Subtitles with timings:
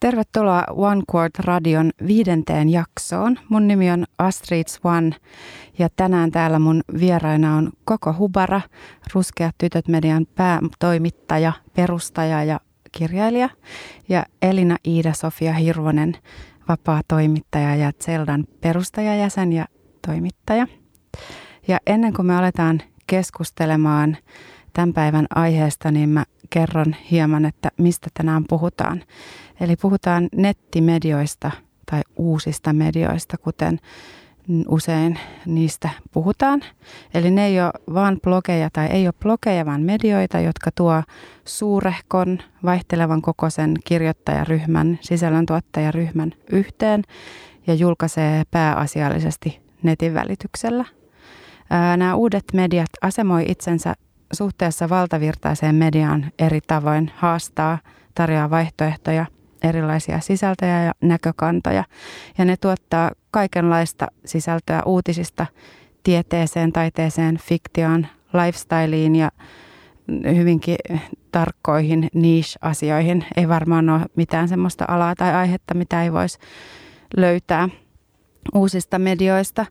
[0.00, 3.38] Tervetuloa One Quart Radion viidenteen jaksoon.
[3.48, 5.14] Mun nimi on Astrid Swan
[5.78, 8.60] ja tänään täällä mun vieraina on Koko Hubara,
[9.14, 12.60] Ruskeat tytöt median päätoimittaja, perustaja ja
[12.92, 13.48] kirjailija
[14.08, 16.16] ja Elina Iida-Sofia Hirvonen,
[16.68, 19.66] vapaa toimittaja ja Zeldan perustajajäsen ja
[20.06, 20.66] toimittaja.
[21.68, 24.16] Ja ennen kuin me aletaan keskustelemaan
[24.72, 29.02] tämän päivän aiheesta, niin mä kerron hieman, että mistä tänään puhutaan.
[29.60, 31.50] Eli puhutaan nettimedioista
[31.90, 33.80] tai uusista medioista, kuten
[34.68, 36.60] usein niistä puhutaan.
[37.14, 41.02] Eli ne ei ole vain blogeja tai ei ole blogeja, vaan medioita, jotka tuo
[41.44, 47.02] suurehkon, vaihtelevan kokoisen kirjoittajaryhmän, sisällöntuottajaryhmän yhteen
[47.66, 50.84] ja julkaisee pääasiallisesti netin välityksellä.
[51.96, 53.94] Nämä uudet mediat asemoi itsensä
[54.32, 57.78] suhteessa valtavirtaiseen mediaan eri tavoin, haastaa,
[58.14, 59.26] tarjoaa vaihtoehtoja,
[59.62, 61.84] erilaisia sisältöjä ja näkökantoja.
[62.38, 65.46] Ja ne tuottaa kaikenlaista sisältöä uutisista
[66.02, 69.30] tieteeseen, taiteeseen, fiktioon, lifestyleiin ja
[70.36, 70.76] hyvinkin
[71.32, 73.24] tarkkoihin niche-asioihin.
[73.36, 76.38] Ei varmaan ole mitään semmoista alaa tai aihetta, mitä ei voisi
[77.16, 77.68] löytää
[78.54, 79.66] uusista medioista.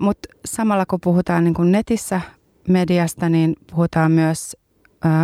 [0.00, 2.20] Mutta samalla kun puhutaan niin kun netissä
[2.68, 4.56] mediasta, niin puhutaan myös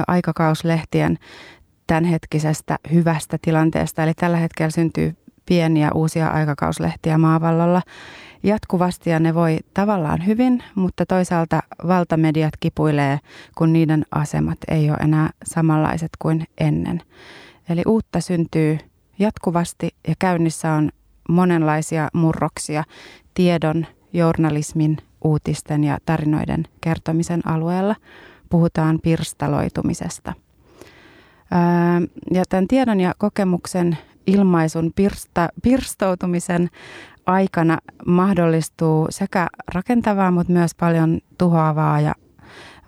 [0.06, 1.18] aikakauslehtien
[1.86, 4.02] tämänhetkisestä hyvästä tilanteesta.
[4.02, 5.16] Eli tällä hetkellä syntyy
[5.46, 7.82] pieniä uusia aikakauslehtiä maavallalla
[8.42, 13.18] jatkuvasti ja ne voi tavallaan hyvin, mutta toisaalta valtamediat kipuilee,
[13.58, 17.02] kun niiden asemat ei ole enää samanlaiset kuin ennen.
[17.68, 18.78] Eli uutta syntyy
[19.18, 20.90] jatkuvasti ja käynnissä on
[21.28, 22.84] monenlaisia murroksia
[23.34, 27.96] tiedon, journalismin, uutisten ja tarinoiden kertomisen alueella.
[28.50, 30.32] Puhutaan pirstaloitumisesta.
[32.30, 36.68] Ja tämän tiedon ja kokemuksen ilmaisun pirsta, pirstoutumisen
[37.26, 42.14] aikana mahdollistuu sekä rakentavaa, mutta myös paljon tuhoavaa ja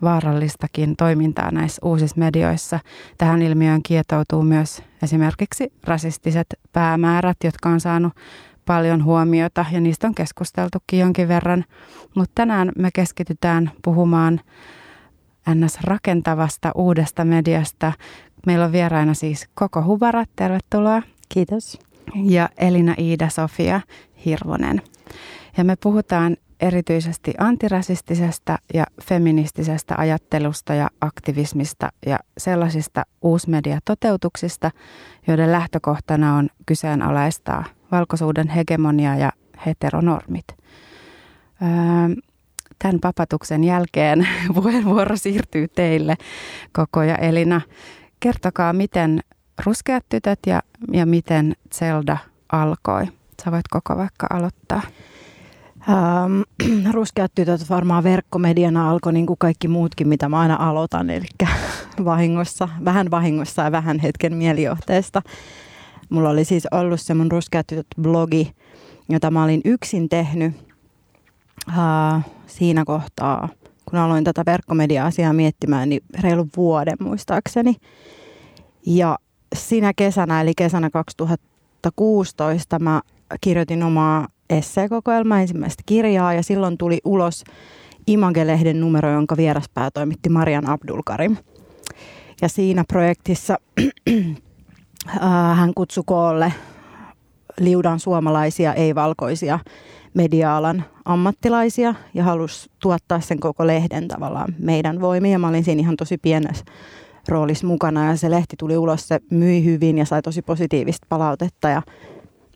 [0.01, 2.79] vaarallistakin toimintaa näissä uusissa medioissa.
[3.17, 8.13] Tähän ilmiöön kietoutuu myös esimerkiksi rasistiset päämäärät, jotka on saanut
[8.65, 11.65] paljon huomiota ja niistä on keskusteltukin jonkin verran.
[12.15, 14.41] Mutta tänään me keskitytään puhumaan
[15.53, 15.79] ns.
[15.83, 17.93] rakentavasta uudesta mediasta.
[18.45, 21.01] Meillä on vieraina siis Koko Hubara, tervetuloa.
[21.29, 21.79] Kiitos.
[22.23, 23.81] Ja Elina Iida-Sofia
[24.25, 24.81] Hirvonen.
[25.57, 34.71] Ja me puhutaan erityisesti antirasistisesta ja feministisestä ajattelusta ja aktivismista ja sellaisista uusmediatoteutuksista,
[35.27, 39.31] joiden lähtökohtana on kyseenalaistaa valkoisuuden hegemonia ja
[39.65, 40.45] heteronormit.
[41.61, 42.15] Öö,
[42.79, 46.15] tämän papatuksen jälkeen puheenvuoro siirtyy teille,
[46.71, 47.61] Koko ja Elina.
[48.25, 49.19] Kertokaa, miten
[49.65, 52.17] Ruskeat tytöt ja, ja miten Zelda
[52.51, 53.05] alkoi.
[53.43, 54.81] Sä voit koko vaikka aloittaa.
[55.89, 56.41] Ähm,
[56.95, 61.25] ruskeat tytöt varmaan verkkomediana alkoi niin kuin kaikki muutkin, mitä mä aina aloitan, eli
[62.05, 65.21] vahingossa, vähän vahingossa ja vähän hetken mielijohteesta.
[66.09, 68.51] Mulla oli siis ollut se mun Ruskeat tytöt blogi,
[69.09, 70.53] jota mä olin yksin tehnyt
[71.69, 73.49] äh, siinä kohtaa,
[73.89, 77.75] kun aloin tätä verkkomedia-asiaa miettimään, niin reilu vuoden muistaakseni.
[78.85, 79.17] Ja
[79.55, 83.01] sinä kesänä, eli kesänä 2016, mä
[83.41, 87.43] kirjoitin omaa esseekokoelmaa, ensimmäistä kirjaa, ja silloin tuli ulos
[88.07, 91.37] Image-lehden numero, jonka vieraspää toimitti Marian Abdulkarim.
[92.41, 93.57] Ja siinä projektissa
[95.55, 96.53] hän kutsui koolle
[97.59, 99.59] liudan suomalaisia, ei-valkoisia
[100.13, 105.39] media-alan ammattilaisia ja halusi tuottaa sen koko lehden tavallaan meidän voimia.
[105.39, 106.65] Mä olin siinä ihan tosi pienessä
[107.27, 111.69] roolissa mukana ja se lehti tuli ulos, se myi hyvin ja sai tosi positiivista palautetta
[111.69, 111.81] ja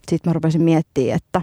[0.10, 1.42] sitten mä rupesin miettimään, että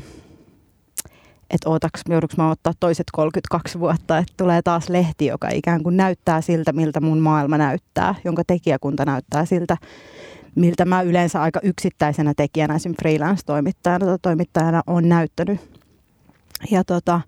[1.51, 5.97] että ootaks, joudunko mä ottaa toiset 32 vuotta, että tulee taas lehti, joka ikään kuin
[5.97, 9.77] näyttää siltä, miltä mun maailma näyttää, jonka tekijäkunta näyttää siltä,
[10.55, 15.81] miltä mä yleensä aika yksittäisenä tekijänä, esimerkiksi freelance-toimittajana tai toimittajana on näyttänyt.
[16.71, 17.21] Ja tota,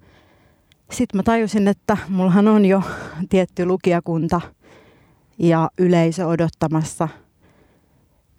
[0.90, 2.82] sitten mä tajusin, että mullahan on jo
[3.31, 4.40] tietty lukijakunta–
[5.38, 7.08] ja yleisö odottamassa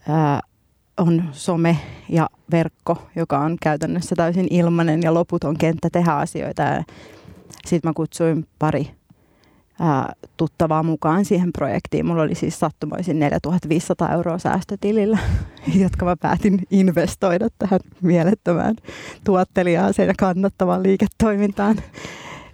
[0.07, 0.41] ää,
[0.97, 1.77] on some
[2.09, 6.63] ja verkko, joka on käytännössä täysin ilmainen ja loputon kenttä tehdä asioita.
[7.65, 8.91] Sitten mä kutsuin pari
[9.79, 12.05] ää, tuttavaa mukaan siihen projektiin.
[12.05, 15.17] Mulla oli siis sattumoisin 4500 euroa säästötilillä,
[15.83, 18.75] jotka mä päätin investoida tähän mielettömään
[19.23, 21.75] tuottelijaan ja kannattavan liiketoimintaan.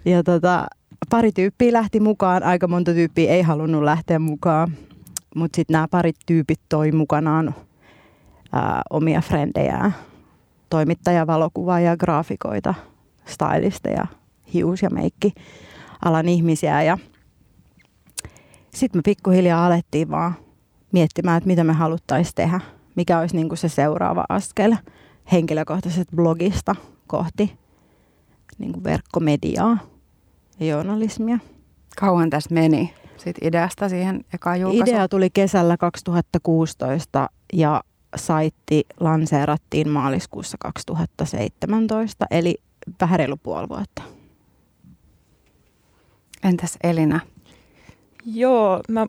[0.04, 0.66] Ja tota,
[1.10, 4.72] pari tyyppiä lähti mukaan, aika monta tyyppiä ei halunnut lähteä mukaan,
[5.34, 7.54] mutta sitten nämä parit tyypit toi mukanaan
[8.52, 9.94] ää, omia frendejään,
[10.70, 12.74] toimittajia, valokuvaajia, graafikoita,
[13.24, 14.06] stylisteja,
[14.54, 15.32] hius- ja meikki
[16.04, 16.82] alan ihmisiä.
[16.82, 16.98] Ja
[18.74, 20.34] sitten me pikkuhiljaa alettiin vaan
[20.92, 22.60] miettimään, että mitä me haluttaisiin tehdä,
[22.94, 24.76] mikä olisi niin kuin se seuraava askel
[25.32, 26.74] henkilökohtaisesta blogista
[27.06, 27.58] kohti
[28.58, 29.78] niin kuin verkkomediaa
[30.60, 31.38] ja journalismia.
[31.96, 34.88] Kauan tästä meni sit ideasta siihen ekaan julkaisuun?
[34.88, 37.82] Idea tuli kesällä 2016 ja
[38.16, 42.56] saitti lanseerattiin maaliskuussa 2017, eli
[43.00, 44.02] vähän reilu puoli vuotta.
[46.44, 47.20] Entäs Elina?
[48.26, 49.06] Joo, mä,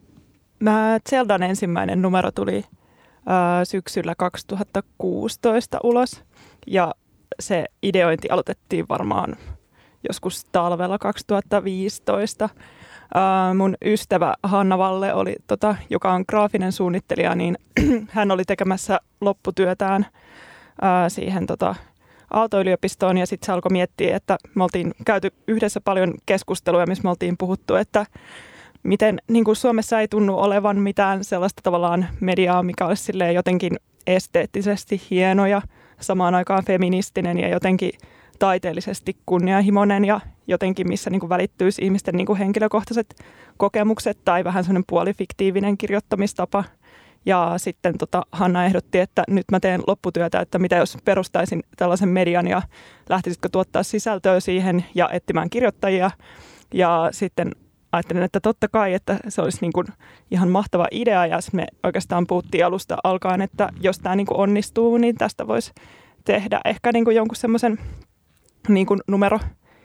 [0.60, 2.64] mä Zeldan ensimmäinen numero tuli
[3.26, 6.24] ää, syksyllä 2016 ulos
[6.68, 6.96] ja
[7.40, 9.36] se ideointi aloitettiin varmaan
[10.08, 12.50] joskus talvella 2015.
[13.14, 17.58] Ää, mun ystävä Hanna Valle, oli, tota, joka on graafinen suunnittelija, niin
[18.10, 20.06] hän oli tekemässä lopputyötään
[20.82, 21.76] ää, siihen tota,
[22.34, 27.10] Aalto-yliopistoon ja sitten se alkoi miettiä, että me oltiin käyty yhdessä paljon keskustelua, missä me
[27.10, 28.06] oltiin puhuttu, että
[28.84, 33.72] miten niin kuin Suomessa ei tunnu olevan mitään sellaista tavallaan mediaa, mikä olisi jotenkin
[34.08, 35.62] esteettisesti hieno ja
[36.00, 37.92] samaan aikaan feministinen ja jotenkin
[38.40, 43.16] taiteellisesti kunnianhimoinen ja jotenkin, missä niin kuin välittyisi ihmisten niin kuin henkilökohtaiset
[43.58, 46.64] kokemukset tai vähän semmoinen puolifiktiivinen kirjoittamistapa.
[47.26, 52.10] Ja sitten tota, Hanna ehdotti, että nyt mä teen lopputyötä, että mitä jos perustaisin tällaisen
[52.10, 52.62] median ja
[53.10, 56.12] lähtisitkö tuottaa sisältöä siihen ja etsimään kirjoittajia.
[56.74, 57.52] Ja sitten
[57.92, 59.88] ajattelin, että totta kai, että se olisi niin kuin
[60.32, 64.98] ihan mahtava idea ja me oikeastaan puhuttiin alusta alkaen, että jos tämä niin kuin onnistuu,
[64.98, 65.72] niin tästä voisi
[66.26, 67.80] tehdä ehkä niin kuin jonkun semmoisen
[68.68, 69.40] niin kuin numero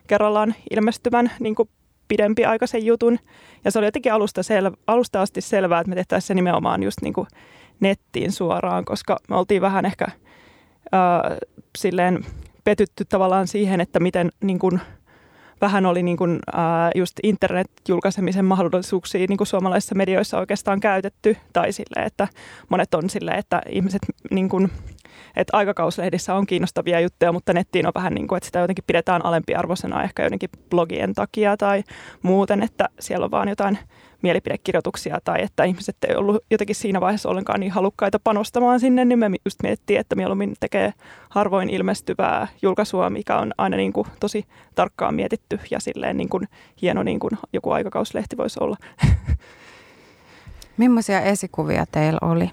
[0.07, 1.69] kerrallaan ilmestyvän niin kuin
[2.09, 3.19] pidempiaikaisen jutun.
[3.65, 7.03] Ja se oli jotenkin alusta, sel- alusta asti selvää, että me tehtäisiin se nimenomaan just
[7.03, 7.27] niin kuin
[7.81, 11.37] nettiin suoraan, koska me oltiin vähän ehkä äh,
[11.79, 12.25] silleen
[12.65, 14.81] petytty tavallaan siihen, että miten niin kuin–
[15.63, 21.37] vähän oli niin kuin, ää, just internet-julkaisemisen mahdollisuuksia niin kuin suomalaisissa medioissa oikeastaan käytetty.
[21.53, 22.29] Tai sille, että
[22.69, 24.71] monet on sille, että ihmiset, niin kuin,
[25.37, 29.25] että aikakauslehdissä on kiinnostavia juttuja, mutta nettiin on vähän niin kuin, että sitä jotenkin pidetään
[29.25, 31.83] alempiarvoisena ehkä jotenkin blogien takia tai
[32.23, 33.79] muuten, että siellä on vaan jotain
[34.23, 39.19] mielipidekirjoituksia tai että ihmiset ei ollut jotenkin siinä vaiheessa ollenkaan niin halukkaita panostamaan sinne, niin
[39.19, 40.93] me just miettii, että mieluummin tekee
[41.31, 46.49] harvoin ilmestyvää julkaisua, mikä on aina niin kuin tosi tarkkaan mietitty ja silleen niin kuin
[46.83, 48.77] hieno niin kuin joku aikakauslehti voisi olla.
[50.77, 52.51] Millaisia esikuvia teillä oli?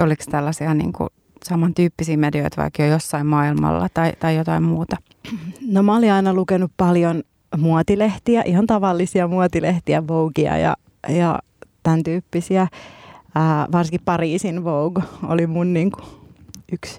[0.00, 1.10] Oliko tällaisia niin kuin
[1.44, 4.96] samantyyppisiä medioita vaikka jo jossain maailmalla tai, tai jotain muuta?
[5.66, 7.22] No mä olin aina lukenut paljon
[7.56, 10.76] muotilehtiä, ihan tavallisia muotilehtiä, Voguea ja,
[11.08, 11.38] ja
[11.82, 12.66] tämän tyyppisiä.
[13.34, 16.04] Ää, varsinkin Pariisin Vogue oli mun niin kuin,
[16.72, 16.98] yksi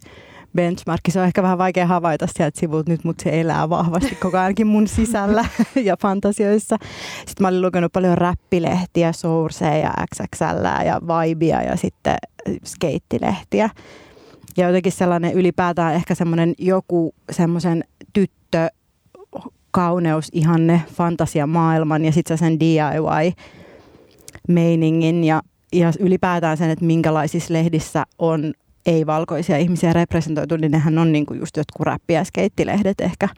[0.55, 1.01] benchmark.
[1.09, 4.67] Se on ehkä vähän vaikea havaita sieltä sivulta nyt, mutta se elää vahvasti koko ajankin
[4.67, 5.45] mun sisällä
[5.83, 6.77] ja fantasioissa.
[7.17, 12.15] Sitten mä olin lukenut paljon räppilehtiä, Sourcea ja XXL ja Vibea ja sitten
[12.63, 13.69] skeittilehtiä.
[14.57, 18.67] Ja jotenkin sellainen ylipäätään ehkä semmoinen joku semmoisen tyttö
[19.75, 25.41] kauneus, ihanne, fantasiamaailman ja sitten sen DIY-meiningin ja,
[25.73, 28.53] ja ylipäätään sen, että minkälaisissa lehdissä on
[28.85, 33.29] ei-valkoisia ihmisiä representoitu, niin nehän on niinku just jotkut räppi- ja skeittilehdet ehkä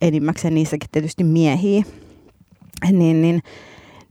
[0.00, 1.82] enimmäkseen niissäkin tietysti miehiä.
[2.92, 3.40] Niin, niin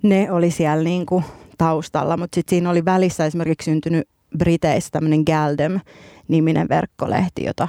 [0.03, 1.23] ne oli siellä niinku
[1.57, 7.67] taustalla, mutta sitten siinä oli välissä esimerkiksi syntynyt Briteissä tämmöinen Galdem-niminen verkkolehti, jota,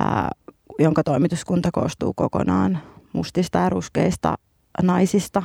[0.00, 0.30] ää,
[0.78, 2.78] jonka toimituskunta koostuu kokonaan
[3.12, 4.38] mustista ja ruskeista
[4.82, 5.42] naisista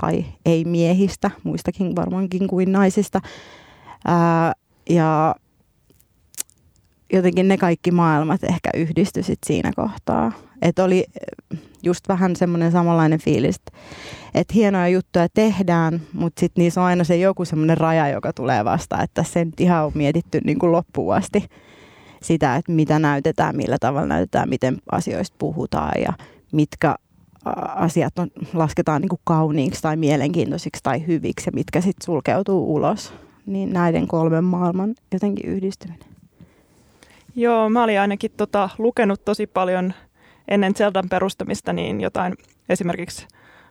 [0.00, 3.20] tai ei-miehistä, muistakin varmaankin kuin naisista.
[4.06, 4.52] Ää,
[4.90, 5.34] ja
[7.12, 10.32] jotenkin ne kaikki maailmat ehkä yhdistyi sit siinä kohtaa.
[10.62, 11.04] Että oli
[11.82, 13.60] just vähän semmoinen samanlainen fiilis,
[14.34, 18.64] että hienoja juttuja tehdään, mutta sitten niissä on aina se joku semmoinen raja, joka tulee
[18.64, 21.44] vastaan, että se nyt ihan on mietitty niin kuin loppuun asti
[22.22, 26.12] sitä, että mitä näytetään, millä tavalla näytetään, miten asioista puhutaan ja
[26.52, 26.94] mitkä
[27.74, 33.12] asiat on, lasketaan niin kuin kauniiksi tai mielenkiintoisiksi tai hyviksi ja mitkä sitten sulkeutuu ulos.
[33.46, 36.08] Niin näiden kolmen maailman jotenkin yhdistyminen.
[37.34, 39.94] Joo, mä olin ainakin tota, lukenut tosi paljon
[40.48, 42.34] ennen Zeldan perustamista niin jotain
[42.68, 43.26] esimerkiksi,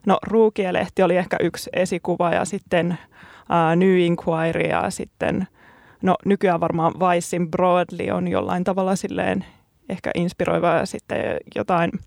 [0.06, 2.98] no Ruukielehti oli ehkä yksi esikuva ja sitten
[3.42, 5.48] uh, New Inquiry ja sitten,
[6.02, 9.46] no nykyään varmaan Vicein Broadly on jollain tavalla silleen
[9.90, 11.20] ehkä inspiroiva ja sitten
[11.56, 11.92] jotain–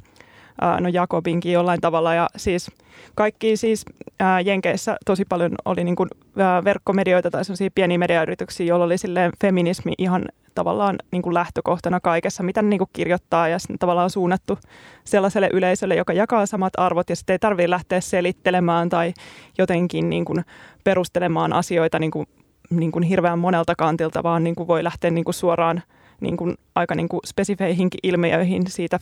[0.80, 2.14] no Jakobinkin jollain tavalla.
[2.14, 2.70] Ja siis
[3.14, 3.84] kaikki siis
[4.20, 8.98] ää, Jenkeissä tosi paljon oli niin kuin, ää, verkkomedioita tai sellaisia pieniä mediayrityksiä, joilla oli
[8.98, 10.24] silleen feminismi ihan
[10.54, 14.58] tavallaan niin kuin lähtökohtana kaikessa, mitä ne niin kuin kirjoittaa ja sitten tavallaan suunnattu
[15.04, 19.12] sellaiselle yleisölle, joka jakaa samat arvot ja sitten ei tarvitse lähteä selittelemään tai
[19.58, 20.44] jotenkin niin kuin
[20.84, 22.26] perustelemaan asioita niin kuin,
[22.70, 25.82] niin kuin hirveän monelta kantilta, vaan niin kuin voi lähteä niin kuin suoraan
[26.20, 28.98] niin kuin aika niin kuin spesifeihinkin ilmiöihin siitä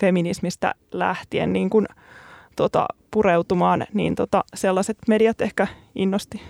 [0.00, 1.86] feminismistä lähtien niin kuin,
[2.56, 6.40] tota, pureutumaan, niin tota, sellaiset mediat ehkä innosti.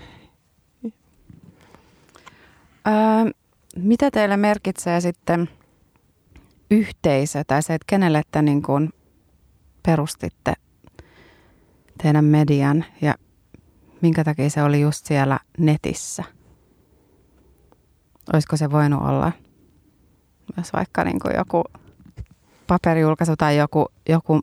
[2.87, 3.33] Öö,
[3.77, 5.49] mitä teille merkitsee sitten
[6.71, 8.91] yhteisö tai se, että kenelle te niin kuin
[9.87, 10.53] perustitte
[12.03, 13.15] teidän median ja
[14.01, 16.25] minkä takia se oli just siellä netissä?
[18.33, 19.33] Olisiko se voinut olla
[20.57, 21.65] myös vaikka niin kuin joku
[22.67, 24.41] paperijulkaisu tai joku, joku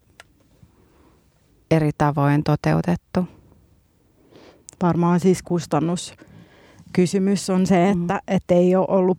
[1.71, 3.27] eri tavoin toteutettu?
[4.81, 6.13] Varmaan siis kustannus
[6.95, 8.19] kysymys on se, että mm.
[8.27, 9.17] et ei ole ollut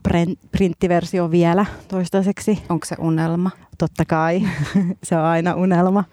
[0.52, 2.62] printtiversio vielä toistaiseksi.
[2.68, 3.50] Onko se unelma?
[3.78, 4.42] Totta kai,
[5.02, 6.04] se on aina unelma.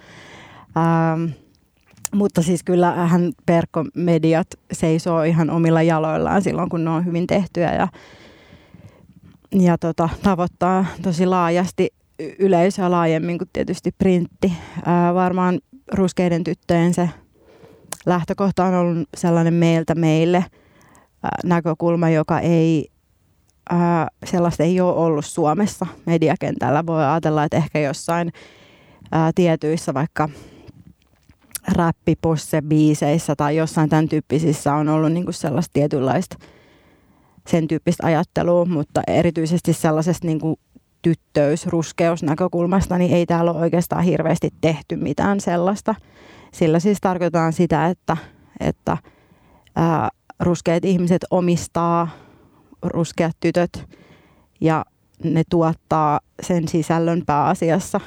[0.77, 1.31] Ähm,
[2.15, 7.87] mutta siis kyllähän verkkomediat seisoo ihan omilla jaloillaan silloin, kun ne on hyvin tehtyjä ja,
[9.59, 11.89] ja tota, tavoittaa tosi laajasti
[12.39, 14.53] yleisöä laajemmin kuin tietysti printti.
[14.85, 15.59] Ää, varmaan
[15.91, 17.09] ruskeiden tyttöjen se
[18.05, 22.89] lähtökohta on ollut sellainen meiltä meille ää, näkökulma, joka ei,
[23.69, 26.85] ää, sellaista ei ole ollut Suomessa mediakentällä.
[26.85, 28.33] Voi ajatella, että ehkä jossain
[29.11, 30.29] ää, tietyissä vaikka
[31.67, 36.37] räppiposse biiseissä tai jossain tämän tyyppisissä on ollut niin kuin sellaista tietynlaista
[37.47, 40.55] sen tyyppistä ajattelua, mutta erityisesti sellaisesta niin kuin
[41.01, 45.95] tyttöys, ruskeus näkökulmasta, niin ei täällä ole oikeastaan hirveästi tehty mitään sellaista.
[46.53, 48.17] Sillä siis tarkoitetaan sitä, että,
[48.59, 48.97] että
[49.75, 50.09] ää,
[50.39, 52.07] ruskeat ihmiset omistaa
[52.83, 53.85] ruskeat tytöt
[54.61, 54.85] ja
[55.23, 57.99] ne tuottaa sen sisällön pääasiassa.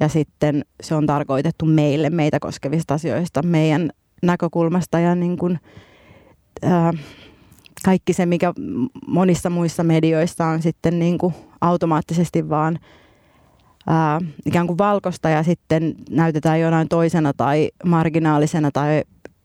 [0.00, 3.90] Ja sitten se on tarkoitettu meille, meitä koskevista asioista, meidän
[4.22, 5.60] näkökulmasta ja niin kuin,
[6.62, 6.92] ää,
[7.84, 8.52] kaikki se, mikä
[9.06, 12.78] monissa muissa medioissa on sitten niin kuin automaattisesti vaan
[13.86, 19.02] ää, ikään kuin valkosta ja sitten näytetään jonain toisena tai marginaalisena tai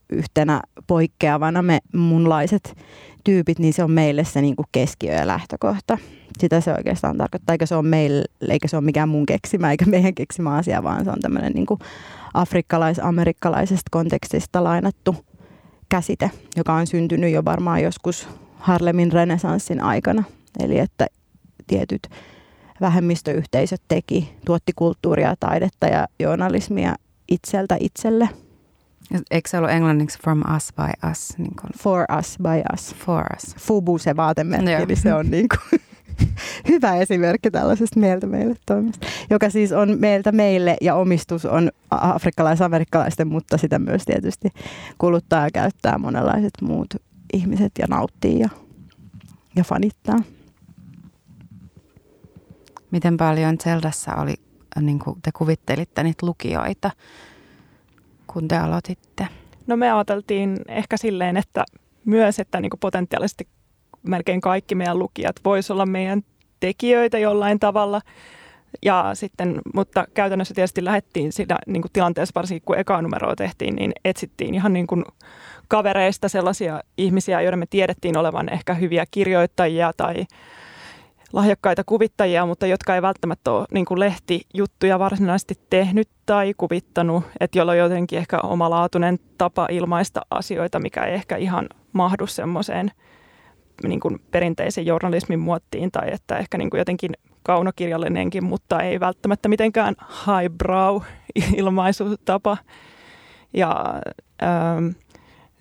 [0.10, 2.78] yhtenä poikkeavana me munlaiset
[3.24, 5.98] tyypit, niin se on meille se niin kuin keskiö ja lähtökohta.
[6.40, 9.86] Sitä se oikeastaan tarkoittaa, eikä se ole meille, eikä se ole mikään mun keksimä eikä
[9.86, 11.68] meidän keksimä asia, vaan se on tämmöinen niin
[12.34, 15.16] afrikkalais-amerikkalaisesta kontekstista lainattu
[15.90, 20.24] käsite, joka on syntynyt jo varmaan joskus Harlemin renesanssin aikana.
[20.60, 21.08] Eli että
[21.68, 22.08] tietyt
[22.82, 26.96] vähemmistöyhteisöt teki, tuotti kulttuuria, taidetta ja journalismia
[27.28, 28.30] itseltä itselle.
[29.32, 31.38] Eikö se ollut englanniksi from us by us?
[31.38, 31.72] Niin kuin?
[31.80, 32.96] For us by us.
[32.96, 33.56] For us.
[33.60, 35.82] Fubu se vaatemerkki, eli se on niin kuin
[36.70, 43.28] hyvä esimerkki tällaisesta meiltä meille toimista, joka siis on meiltä meille ja omistus on afrikkalais-amerikkalaisten,
[43.28, 44.50] mutta sitä myös tietysti
[44.98, 46.94] kuluttaa ja käyttää monenlaiset muut
[47.34, 48.50] ihmiset ja nauttii ja,
[49.56, 50.18] ja fanittaa.
[52.92, 54.34] Miten paljon Zeldassa oli,
[54.82, 56.92] niin kuin te kuvittelitte niitä lukijoita,
[58.28, 59.28] kun te aloititte?
[59.68, 61.66] No me ajateltiin ehkä silleen, että
[62.06, 63.48] myös, että niin kuin potentiaalisesti
[64.04, 66.22] melkein kaikki meidän lukijat voisi olla meidän
[66.60, 68.02] tekijöitä jollain tavalla.
[68.86, 73.76] Ja sitten, mutta käytännössä tietysti lähdettiin siinä niin kuin tilanteessa, varsinkin kun eka numeroa tehtiin,
[73.76, 75.06] niin etsittiin ihan niin kuin
[75.68, 80.26] kavereista sellaisia ihmisiä, joiden me tiedettiin olevan ehkä hyviä kirjoittajia tai
[81.34, 87.58] lahjakkaita kuvittajia, mutta jotka ei välttämättä ole niin kuin lehtijuttuja varsinaisesti tehnyt tai kuvittanut, että
[87.58, 92.92] jolla on jotenkin ehkä omalaatuinen tapa ilmaista asioita, mikä ei ehkä ihan mahdu semmoiseen
[93.88, 97.12] niin kuin perinteisen journalismin muottiin tai että ehkä niin kuin jotenkin
[97.44, 99.96] kaunokirjallinenkin, mutta ei välttämättä mitenkään
[100.26, 101.02] highbrow
[101.56, 102.58] ilmaisutapa.
[103.54, 104.02] Ja
[104.44, 104.88] ähm,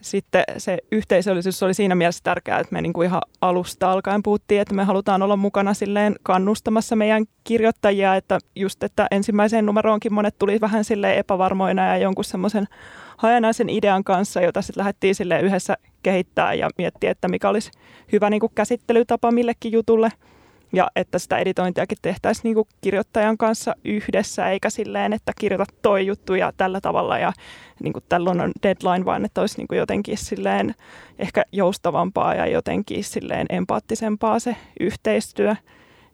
[0.01, 4.61] sitten se yhteisöllisyys oli siinä mielessä tärkeää, että me niin kuin ihan alusta alkaen puhuttiin,
[4.61, 10.39] että me halutaan olla mukana silleen kannustamassa meidän kirjoittajia, että just, että ensimmäiseen numeroonkin monet
[10.39, 12.67] tuli vähän silleen epävarmoina ja jonkun semmoisen
[13.17, 17.71] hajanaisen idean kanssa, jota sitten lähdettiin sille yhdessä kehittää ja miettiä, että mikä olisi
[18.13, 20.13] hyvä niin kuin käsittelytapa millekin jutulle.
[20.73, 26.07] Ja että sitä editointiakin tehtäisiin niin kuin kirjoittajan kanssa yhdessä, eikä silleen, että kirjoita toi
[26.07, 27.33] juttu ja tällä tavalla ja
[27.83, 30.75] niin kuin tällöin on deadline, vaan että olisi niin kuin jotenkin silleen
[31.19, 35.57] ehkä joustavampaa ja jotenkin silleen empaattisempaa se yhteistyö.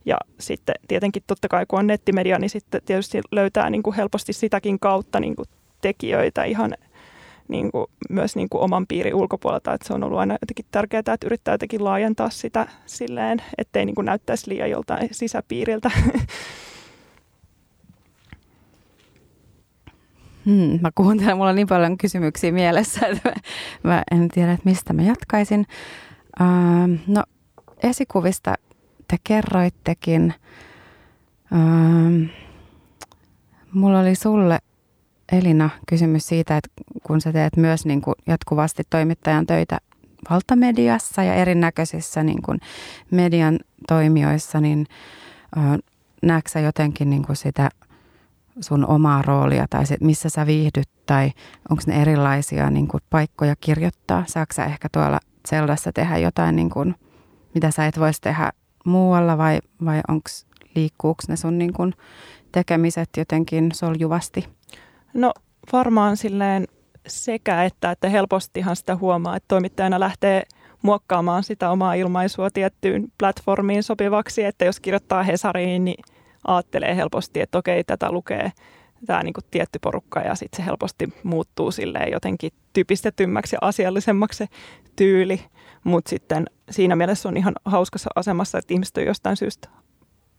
[0.07, 4.33] Ja sitten tietenkin totta kai kun on nettimedia, niin sitten tietysti löytää niin kuin helposti
[4.33, 5.49] sitäkin kautta niin kuin
[5.81, 6.75] tekijöitä ihan
[7.49, 9.75] niin kuin, myös niin kuin oman piirin ulkopuolelta.
[9.75, 13.95] Että se on ollut aina jotenkin tärkeää, että yrittää jotenkin laajentaa sitä silleen, ettei niin
[13.95, 15.91] kuin näyttäisi liian joltain sisäpiiriltä.
[20.47, 23.35] Hmm, mä kuuntelen, mulla on niin paljon kysymyksiä mielessä, että mä,
[23.83, 25.67] mä en tiedä, että mistä mä jatkaisin.
[26.41, 27.23] Uh, no,
[27.83, 28.55] esikuvista
[29.09, 30.35] te kerroittekin.
[31.53, 32.29] Uh,
[33.73, 34.59] mulla oli sulle,
[35.33, 36.71] Elina, kysymys siitä, että
[37.03, 39.79] kun sä teet myös niin kuin jatkuvasti toimittajan töitä
[40.31, 42.61] valtamediassa ja erinäköisissä niin kuin
[43.11, 44.87] median toimijoissa, niin
[46.23, 47.71] näetkö sä jotenkin niin kuin sitä–
[48.61, 51.33] sun omaa roolia tai se, missä sä viihdyt tai
[51.71, 54.25] onko ne erilaisia niin kuin, paikkoja kirjoittaa?
[54.27, 56.95] Saatko sä ehkä tuolla Zeldassa tehdä jotain, niin kuin,
[57.55, 58.53] mitä sä et voisi tehdä
[58.85, 61.95] muualla vai, vai onks, liikkuuko ne sun niin kuin,
[62.53, 64.49] tekemiset jotenkin soljuvasti?
[65.15, 65.33] No
[65.73, 66.67] varmaan silleen
[67.07, 70.43] sekä että, että helpostihan sitä huomaa, että toimittajana lähtee
[70.83, 76.05] muokkaamaan sitä omaa ilmaisua tiettyyn platformiin sopivaksi, että jos kirjoittaa Hesariin, niin
[76.47, 78.53] ajattelee helposti, että okei, tätä lukee
[79.07, 84.37] tämä niin kuin tietty porukka ja sitten se helposti muuttuu silleen jotenkin typistetymmäksi ja asiallisemmaksi
[84.37, 84.49] se
[84.97, 85.41] tyyli.
[85.85, 89.69] Mutta sitten siinä mielessä on ihan hauskassa asemassa, että ihmiset on jostain syystä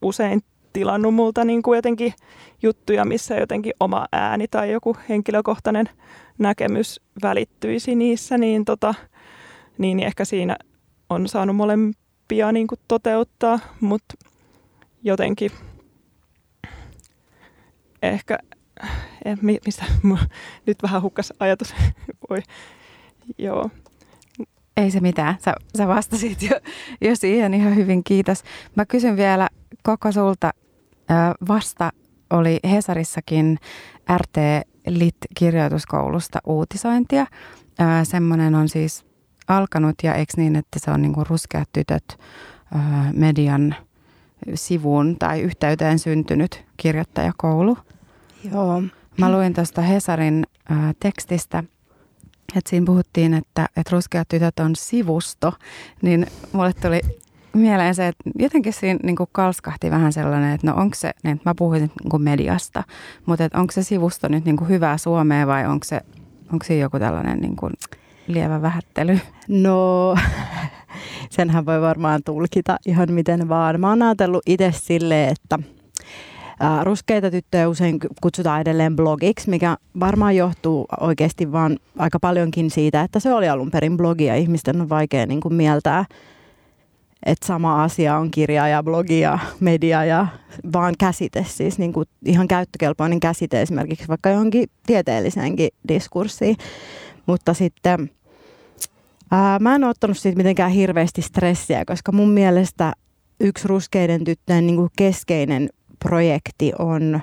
[0.02, 0.42] usein
[0.76, 2.14] tilannut multa niin kuin jotenkin
[2.64, 5.90] juttuja, missä jotenkin oma ääni tai joku henkilökohtainen
[6.38, 8.94] näkemys välittyisi niissä, niin, tota,
[9.78, 10.58] niin ehkä siinä
[11.10, 14.16] on saanut molempia niin kuin toteuttaa, mutta
[15.04, 15.52] jotenkin
[18.02, 18.38] ehkä,
[19.26, 19.86] eh, mistä
[20.68, 21.76] nyt vähän hukkas ajatus.
[22.30, 22.42] Voi,
[23.38, 23.70] joo.
[24.78, 26.60] Ei se mitään, sä, sä vastasit jo,
[27.02, 28.44] jo siihen ihan hyvin, kiitos.
[28.76, 29.50] Mä kysyn vielä
[29.84, 30.52] koko sulta,
[31.48, 31.92] vasta
[32.30, 33.58] oli Hesarissakin
[34.18, 34.38] RT
[34.88, 37.26] Lit-kirjoituskoulusta uutisointia.
[38.04, 39.06] Semmoinen on siis
[39.48, 42.20] alkanut ja eikö niin, että se on niinku ruskeat tytöt
[43.14, 43.76] median
[44.54, 47.78] sivuun tai yhteyteen syntynyt kirjoittajakoulu.
[48.52, 48.84] Joo.
[49.18, 51.64] Mä luin tuosta Hesarin äh, tekstistä,
[52.56, 55.54] että siinä puhuttiin, että, että ruskeat tytöt on sivusto,
[56.02, 57.02] niin mulle tuli
[57.58, 61.42] mieleen se, että jotenkin siinä niin kuin kalskahti vähän sellainen, että no onko se, niin
[61.46, 62.84] mä puhuin niin kuin mediasta,
[63.26, 66.02] mutta että onko se sivusto nyt niin kuin hyvää Suomea vai onko se,
[66.54, 67.74] onko siinä joku tällainen niin kuin
[68.28, 69.20] lievä vähättely?
[69.48, 70.16] No,
[71.30, 73.80] senhän voi varmaan tulkita ihan miten vaan.
[73.80, 75.60] Mä oon ajatellut itse silleen, että–
[76.84, 83.20] Ruskeita tyttöjä usein kutsutaan edelleen blogiksi, mikä varmaan johtuu oikeasti vaan aika paljonkin siitä, että
[83.20, 86.06] se oli alun perin blogi ja ihmisten on vaikea niin kuin mieltää,
[87.26, 90.28] että sama asia on kirja ja blogi ja media ja
[90.74, 96.58] vaan käsite, siis niin kuin ihan käyttökelpoinen käsite esimerkiksi vaikka johonkin tieteelliseenkin diskurssiin.
[97.26, 98.12] Mutta sitten
[99.32, 102.94] ää, mä en ole ottanut siitä mitenkään hirveästi stressiä, koska mun mielestä
[103.40, 107.22] yksi ruskeiden tyttöjen niin kuin keskeinen projekti on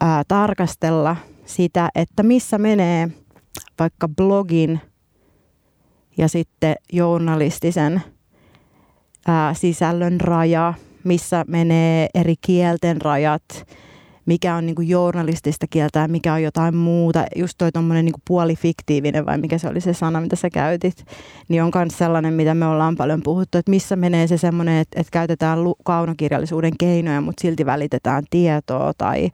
[0.00, 3.08] ää, tarkastella sitä, että missä menee
[3.78, 4.80] vaikka blogin
[6.18, 8.02] ja sitten journalistisen
[9.26, 13.42] ää, sisällön raja, missä menee eri kielten rajat,
[14.26, 17.24] mikä on niin kuin journalistista kieltä ja mikä on jotain muuta.
[17.36, 21.04] Just toi tuommoinen niin puolifiktiivinen vai mikä se oli se sana, mitä sä käytit,
[21.48, 25.00] niin on myös sellainen, mitä me ollaan paljon puhuttu, että missä menee se semmoinen, että,
[25.00, 29.30] että käytetään kaunokirjallisuuden keinoja, mutta silti välitetään tietoa tai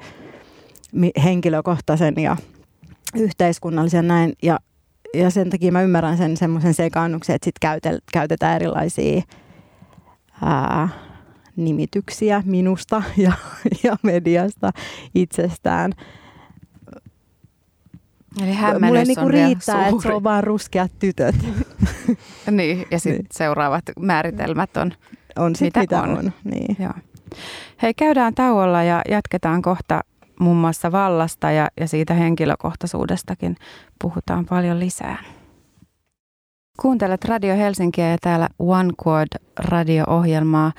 [1.24, 2.36] henkilökohtaisen ja
[3.16, 4.32] yhteiskunnallisen näin.
[4.42, 4.58] Ja,
[5.14, 9.22] ja sen takia mä ymmärrän sen semmoisen sekaannuksen, että sitten käytetään erilaisia
[10.42, 10.88] ää,
[11.56, 13.32] nimityksiä minusta ja,
[13.82, 14.70] ja mediasta
[15.14, 15.92] itsestään.
[18.42, 21.34] Eli Mulle niinku riittää, että se on vaan ruskeat tytöt.
[22.50, 23.28] niin, ja sitten niin.
[23.30, 24.92] seuraavat määritelmät on,
[25.36, 26.18] on sit mitä, mitä on.
[26.18, 26.32] on.
[26.44, 26.76] Niin.
[26.78, 26.92] Joo.
[27.82, 30.00] Hei, käydään tauolla ja jatketaan kohta
[30.40, 33.56] muun muassa vallasta ja, ja siitä henkilökohtaisuudestakin
[34.02, 35.18] puhutaan paljon lisää.
[36.80, 40.72] Kuuntelet Radio Helsinkiä ja täällä One Chord radio-ohjelmaa,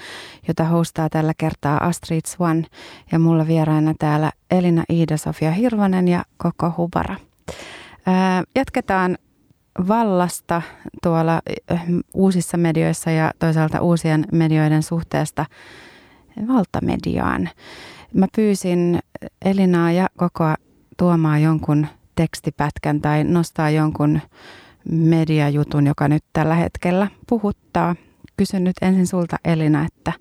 [0.47, 2.65] jota hostaa tällä kertaa Astrid Swan
[3.12, 7.15] ja mulla vieraina täällä Elina Iida-Sofia Hirvonen ja Koko Hubara.
[8.05, 9.17] Ää, jatketaan
[9.88, 10.62] vallasta
[11.03, 11.41] tuolla
[12.13, 15.45] uusissa medioissa ja toisaalta uusien medioiden suhteesta
[16.47, 17.49] valtamediaan.
[18.13, 18.99] Mä pyysin
[19.45, 20.55] Elinaa ja Kokoa
[20.97, 24.19] tuomaan jonkun tekstipätkän tai nostaa jonkun
[24.91, 27.95] mediajutun, joka nyt tällä hetkellä puhuttaa.
[28.38, 30.13] Kysyn nyt ensin sulta Elina, että,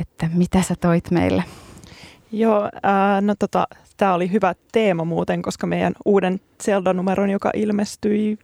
[0.00, 1.44] että mitä sä toit meille?
[2.32, 8.38] Joo, ää, no tota, tämä oli hyvä teema muuten, koska meidän uuden Zelda-numeron, joka ilmestyi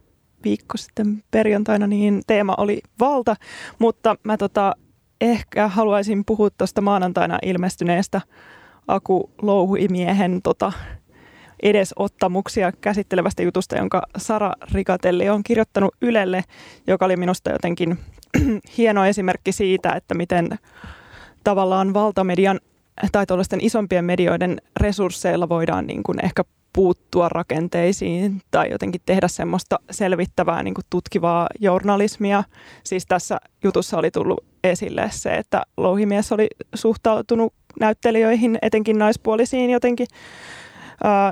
[0.44, 3.36] viikko sitten perjantaina, niin teema oli valta,
[3.78, 4.74] mutta mä tota,
[5.20, 8.20] ehkä haluaisin puhua tuosta maanantaina ilmestyneestä
[8.88, 10.72] Aku Louhuimiehen tota,
[11.64, 16.44] edesottamuksia käsittelevästä jutusta, jonka Sara Rikatelli on kirjoittanut Ylelle,
[16.86, 17.98] joka oli minusta jotenkin
[18.78, 20.58] hieno esimerkki siitä, että miten
[21.44, 22.60] tavallaan valtamedian
[23.12, 29.78] tai tuollaisten isompien medioiden resursseilla voidaan niin kuin ehkä puuttua rakenteisiin tai jotenkin tehdä semmoista
[29.90, 32.44] selvittävää niin kuin tutkivaa journalismia.
[32.84, 40.06] Siis tässä jutussa oli tullut esille se, että Louhimies oli suhtautunut näyttelijöihin, etenkin naispuolisiin jotenkin,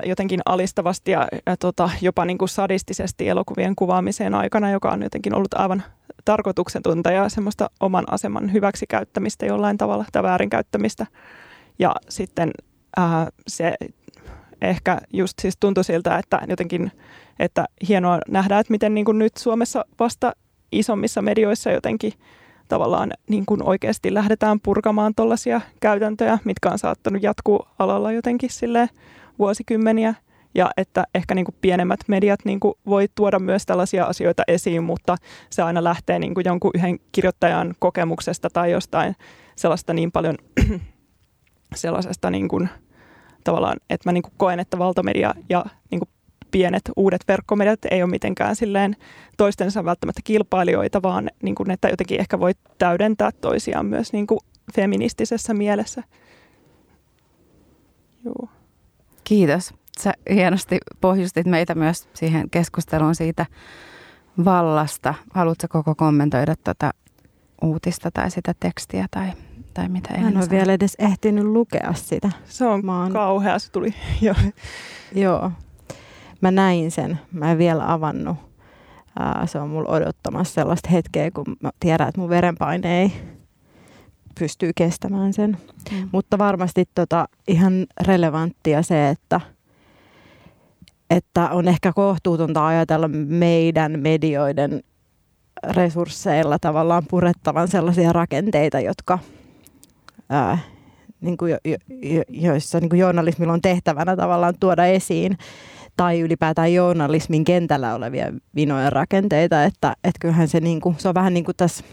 [0.05, 5.35] jotenkin alistavasti ja, ja tota, jopa niin kuin sadistisesti elokuvien kuvaamiseen aikana, joka on jotenkin
[5.35, 5.83] ollut aivan
[6.25, 11.07] tarkoituksentunta ja semmoista oman aseman hyväksikäyttämistä jollain tavalla tai väärinkäyttämistä.
[11.79, 12.51] Ja sitten
[12.97, 13.75] ää, se
[14.63, 16.93] ehkä just siis tuntui siltä, että jotenkin,
[17.39, 20.33] että hienoa nähdä, että miten niin kuin nyt Suomessa vasta
[20.73, 22.13] isommissa medioissa jotenkin
[22.69, 28.89] tavallaan niin kuin oikeasti lähdetään purkamaan tuollaisia käytäntöjä, mitkä on saattanut jatkuu alalla jotenkin sille
[29.39, 30.15] vuosikymmeniä.
[30.55, 34.85] Ja että ehkä niin kuin pienemmät mediat niin kuin voi tuoda myös tällaisia asioita esiin,
[34.85, 35.17] mutta
[35.51, 39.17] se aina lähtee niin kuin jonkun yhden kirjoittajan kokemuksesta tai jostain
[39.57, 40.37] sellaista niin paljon
[41.75, 42.69] sellaisesta niin kuin,
[43.45, 46.09] tavallaan, että mä niin kuin koen, että valtamedia ja niin kuin
[46.53, 48.97] pienet uudet verkkomediat ei ole mitenkään silleen
[49.37, 54.41] toistensa välttämättä kilpailijoita, vaan niin kuin, että jotenkin ehkä voi täydentää toisiaan myös niin kuin
[54.75, 56.03] feministisessä mielessä.
[58.25, 58.49] Joo.
[59.25, 59.75] Kiitos.
[59.99, 63.47] Sä hienosti pohjustit meitä myös siihen keskusteluun siitä
[64.45, 65.15] vallasta.
[65.35, 66.91] Haluatko koko kommentoida tuota
[67.63, 69.33] uutista tai sitä tekstiä tai
[69.75, 72.31] tai mitä en ole vielä edes ehtinyt lukea sitä.
[72.45, 73.13] Se on oon...
[73.13, 74.35] kauhea, se tuli jo.
[75.15, 75.53] Joo.
[76.43, 77.19] Mä näin sen.
[77.33, 78.37] Mä en vielä avannut.
[79.19, 83.13] Ää, se on mulla odottamassa sellaista hetkeä, kun mä tiedän, että mun verenpaine ei
[84.39, 85.57] pystyy kestämään sen.
[85.93, 86.09] Mm.
[86.13, 89.41] Mutta varmasti tota, ihan relevanttia se, että,
[91.11, 94.83] että on ehkä kohtuutonta ajatella meidän medioiden
[95.71, 99.19] resursseilla tavallaan purettavan sellaisia rakenteita, jotka–
[100.33, 100.59] ää,
[101.21, 105.39] niin kuin jo, jo, joissa niin kuin journalismilla on tehtävänä tavallaan tuoda esiin
[105.97, 111.15] tai ylipäätään journalismin kentällä olevia vinoja rakenteita, että, että kyllähän se, niin kuin, se on
[111.15, 111.85] vähän niin kuin tässä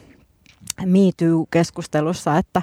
[0.85, 2.61] Me Too-keskustelussa, että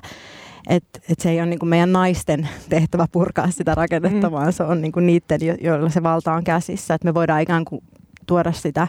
[0.68, 4.32] et, et se ei ole niin kuin meidän naisten tehtävä purkaa sitä rakennetta, mm.
[4.32, 7.64] vaan se on niin kuin niiden, joilla se valta on käsissä, että me voidaan ikään
[7.64, 7.84] kuin
[8.26, 8.88] tuoda sitä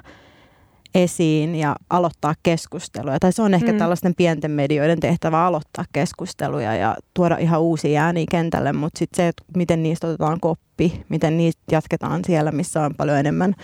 [0.95, 3.19] esiin ja aloittaa keskusteluja.
[3.19, 3.77] Tai se on ehkä mm.
[3.77, 9.27] tällaisten pienten medioiden tehtävä aloittaa keskusteluja ja tuoda ihan uusia ääniä kentälle, mutta sitten se,
[9.27, 13.55] että miten niistä otetaan koppi, miten niistä jatketaan siellä, missä on paljon enemmän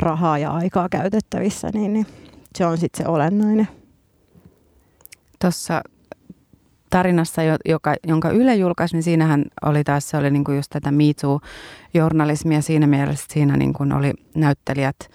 [0.00, 2.06] rahaa ja aikaa käytettävissä, niin, niin
[2.54, 3.68] se on sitten se olennainen.
[5.40, 5.82] Tuossa
[6.90, 11.04] tarinassa, joka, jonka Yle julkaisi, niin siinähän oli taas, se oli niinku just tätä Me
[11.94, 14.96] journalismia siinä mielessä, siinä niinku oli näyttelijät–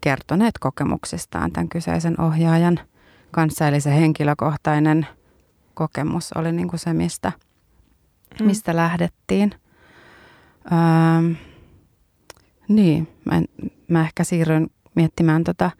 [0.00, 2.80] kertoneet kokemuksistaan tämän kyseisen ohjaajan
[3.30, 3.68] kanssa.
[3.68, 5.06] Eli se henkilökohtainen
[5.74, 7.32] kokemus oli niin kuin se, mistä,
[8.40, 8.46] mm.
[8.46, 9.54] mistä lähdettiin.
[10.72, 11.34] Öö,
[12.68, 13.44] niin, mä, en,
[13.88, 15.70] mä ehkä siirryn miettimään tota,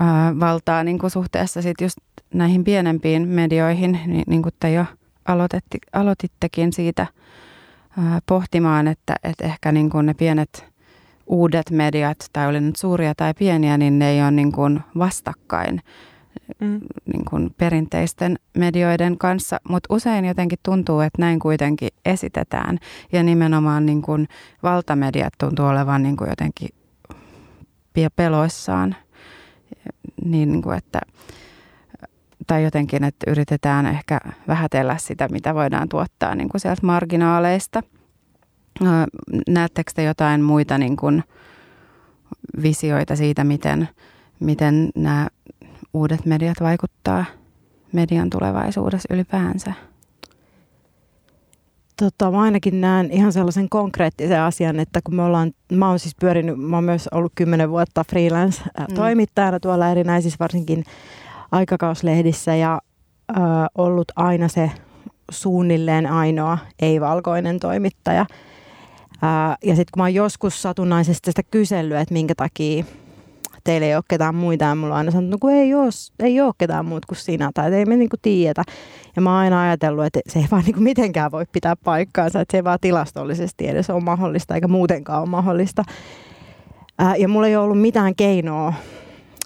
[0.00, 0.06] öö,
[0.40, 1.98] valtaa niin kuin suhteessa sit just
[2.34, 4.84] näihin pienempiin medioihin, niin, niin kuin te jo
[5.24, 7.06] aloitetti, aloitittekin siitä
[7.98, 10.73] öö, pohtimaan, että, että ehkä niin kuin ne pienet
[11.26, 15.80] uudet mediat, tai oli nyt suuria tai pieniä, niin ne ei ole niin kuin vastakkain
[16.60, 16.80] mm.
[17.12, 22.78] niin kuin perinteisten medioiden kanssa, mutta usein jotenkin tuntuu, että näin kuitenkin esitetään.
[23.12, 24.28] Ja nimenomaan niin kuin
[24.62, 26.68] valtamediat tuntuu olevan niin kuin jotenkin
[28.16, 28.96] peloissaan,
[30.24, 31.00] niin, niin kuin että,
[32.46, 37.82] tai jotenkin, että yritetään ehkä vähätellä sitä, mitä voidaan tuottaa niin kuin sieltä marginaaleista–
[39.48, 41.24] Näettekö te jotain muita niin kuin
[42.62, 43.88] visioita siitä, miten,
[44.40, 45.28] miten nämä
[45.94, 47.24] uudet mediat vaikuttaa
[47.92, 49.72] median tulevaisuudessa ylipäänsä?
[51.96, 56.14] Tota, mä ainakin näen ihan sellaisen konkreettisen asian, että kun me ollaan, mä oon siis
[56.20, 59.60] pyörinyt, mä oon myös ollut kymmenen vuotta freelance-toimittajana mm.
[59.60, 60.84] tuolla erinäisissä varsinkin
[61.52, 62.80] aikakauslehdissä ja
[63.30, 63.34] ö,
[63.74, 64.70] ollut aina se
[65.30, 68.26] suunnilleen ainoa ei-valkoinen toimittaja–
[69.22, 72.84] Ää, ja sitten kun mä oon joskus satunnaisesti sitä kysellyt, että minkä takia
[73.64, 74.64] teillä ei ole ketään muita.
[74.64, 77.74] Ja mulla on aina sanonut, no ei ole, ei ole ketään muut kuin sinä, tai
[77.74, 78.64] ei me niinku tiedetä.
[79.16, 82.52] Ja mä oon aina ajatellut, että se ei vaan niinku mitenkään voi pitää paikkaansa, että
[82.52, 85.84] se ei vaan tilastollisesti edes ole mahdollista, eikä muutenkaan ole mahdollista.
[86.98, 88.74] Ää, ja mulla ei ollut mitään keinoa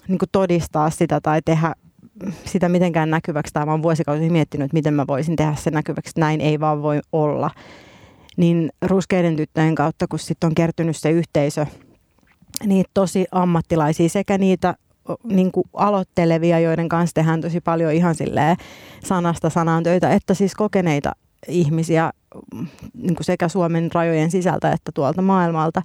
[0.07, 1.73] niinku todistaa sitä tai tehdä
[2.45, 3.53] sitä mitenkään näkyväksi.
[3.53, 6.59] Tai mä oon vuosikausia miettinyt, että miten mä voisin tehdä sen näkyväksi, että näin ei
[6.59, 7.51] vaan voi olla.
[8.39, 11.65] Niin ruskeiden tyttöjen kautta, kun sitten on kertynyt se yhteisö,
[12.65, 14.75] niitä tosi ammattilaisia sekä niitä
[15.23, 18.57] niin kuin aloittelevia, joiden kanssa tehdään tosi paljon ihan silleen
[19.05, 21.11] sanasta sanaan töitä, että siis kokeneita
[21.47, 22.11] ihmisiä
[22.93, 25.81] niin kuin sekä Suomen rajojen sisältä että tuolta maailmalta,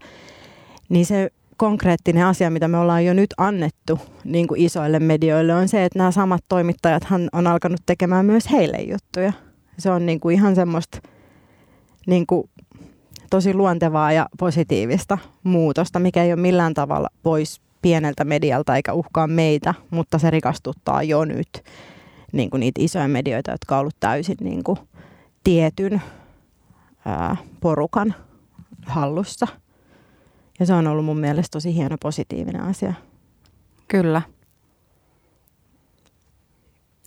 [0.89, 5.69] niin se konkreettinen asia, mitä me ollaan jo nyt annettu niin kuin isoille medioille, on
[5.69, 9.33] se, että nämä samat toimittajat on alkanut tekemään myös heille juttuja.
[9.79, 10.99] Se on niin kuin ihan semmoista
[12.07, 12.51] niin kuin
[13.31, 19.27] tosi luontevaa ja positiivista muutosta, mikä ei ole millään tavalla pois pieneltä medialta eikä uhkaa
[19.27, 21.65] meitä, mutta se rikastuttaa jo nyt
[22.33, 24.79] niin kuin niitä isoja medioita, jotka on ollut täysin niin kuin
[25.45, 26.03] tietyn
[27.05, 28.15] ää, porukan
[28.87, 29.47] hallussa.
[30.61, 32.95] Ja se on ollut mun mielestä tosi hieno positiivinen asia.
[33.89, 34.23] Kyllä.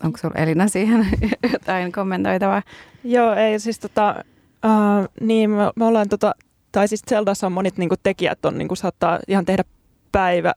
[0.04, 1.08] Onko sinulla Elina siihen
[1.54, 2.62] jotain kommentoitavaa?
[3.04, 4.24] Joo, ei siis tota,
[4.68, 6.36] Uh, niin, me, me ollaan tota,
[6.72, 9.64] tai siis Zeldassa on monet niin kuin, tekijät on, niin kuin, saattaa ihan tehdä
[10.12, 10.54] päivä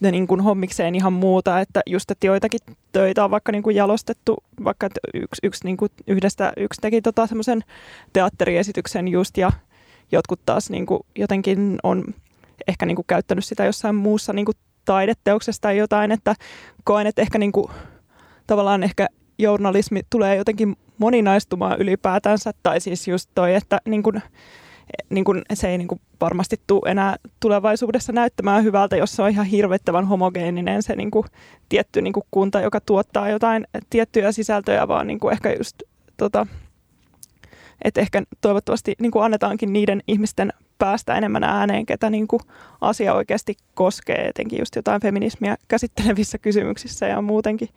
[0.00, 2.60] ne niin kuin, hommikseen ihan muuta, että just, että joitakin
[2.92, 7.26] töitä on vaikka niin kuin, jalostettu, vaikka yksi, yksi niin kuin, yhdestä yksi teki tota,
[7.26, 7.64] semmoisen
[8.12, 9.52] teatteriesityksen just ja
[10.12, 12.04] jotkut taas niin kuin, jotenkin on
[12.68, 16.34] ehkä niin kuin, käyttänyt sitä jossain muussa niin kuin, taideteoksessa tai jotain, että
[16.84, 17.66] koen, että ehkä niin kuin,
[18.46, 19.06] tavallaan ehkä
[19.38, 24.20] journalismi tulee jotenkin moninaistumaan ylipäätänsä, tai siis just toi, että niin kun,
[25.10, 29.30] niin kun se ei niin kun varmasti tule enää tulevaisuudessa näyttämään hyvältä, jos se on
[29.30, 31.24] ihan hirvettävän homogeeninen se niin kun,
[31.68, 35.82] tietty niin kun kunta, joka tuottaa jotain tiettyjä sisältöjä, vaan niin ehkä just
[36.16, 36.46] tota,
[37.84, 42.40] että ehkä toivottavasti niin kuin annetaankin niiden ihmisten päästä enemmän ääneen, ketä niin kuin
[42.80, 47.68] asia oikeasti koskee, etenkin just jotain feminismiä käsittelevissä kysymyksissä ja muutenkin.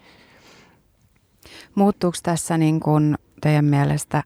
[1.75, 4.23] Muuttuuko tässä niin kuin teidän mielestä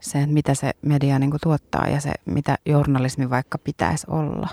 [0.00, 4.48] se, mitä se media niin kuin tuottaa ja se, mitä journalismi vaikka pitäisi olla?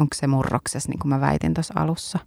[0.00, 2.18] Onko se murroksessa, niin kuin mä väitin tuossa alussa?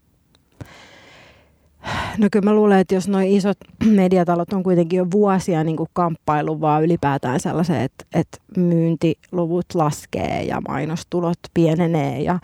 [2.17, 5.89] No kyllä mä luulen, että jos nuo isot mediatalot on kuitenkin jo vuosia niin kuin
[5.93, 12.39] kamppailu vaan ylipäätään sellaisen, että, että myyntiluvut laskee ja mainostulot pienenee ja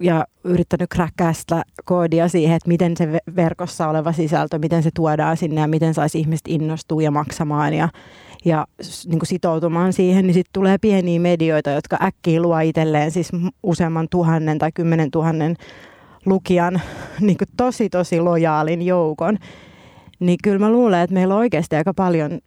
[0.00, 5.36] ja yrittänyt kräkkää sitä koodia siihen, että miten se verkossa oleva sisältö, miten se tuodaan
[5.36, 7.88] sinne ja miten saisi ihmiset innostua ja maksamaan ja,
[8.44, 8.66] ja
[9.06, 14.06] niin kuin sitoutumaan siihen, niin sitten tulee pieniä medioita, jotka äkkiä luo itselleen siis useamman
[14.10, 15.56] tuhannen tai kymmenen tuhannen
[16.26, 16.80] lukijan
[17.20, 19.38] niin kuin tosi tosi lojaalin joukon.
[20.20, 22.40] Niin kyllä mä luulen, että meillä on oikeasti aika paljon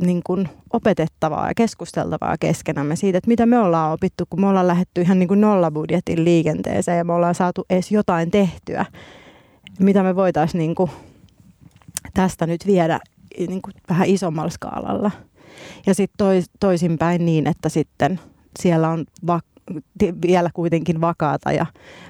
[0.00, 4.66] niin kuin opetettavaa ja keskusteltavaa keskenämme siitä, että mitä me ollaan opittu, kun me ollaan
[4.66, 8.84] lähdetty ihan niin kuin nollabudjetin liikenteeseen ja me ollaan saatu edes jotain tehtyä.
[9.80, 10.90] Mitä me voitaisiin niin kuin
[12.14, 13.00] tästä nyt viedä
[13.38, 15.10] niin kuin vähän isommalla skaalalla.
[15.86, 18.20] Ja sitten tois, toisinpäin niin, että sitten
[18.58, 19.40] siellä on va-
[20.26, 21.66] vielä kuitenkin vakaata ja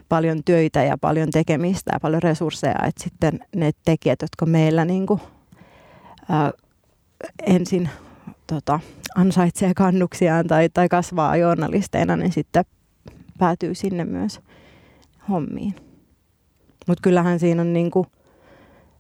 [0.09, 5.07] paljon töitä ja paljon tekemistä ja paljon resursseja, että sitten ne tekijät, jotka meillä niin
[5.07, 5.21] kuin,
[7.47, 7.89] ensin
[8.47, 8.81] tota,
[9.15, 12.65] ansaitsee kannuksiaan tai, tai kasvaa journalisteina, niin sitten
[13.39, 14.41] päätyy sinne myös
[15.29, 15.75] hommiin.
[16.87, 18.07] Mutta kyllähän siinä on niinku,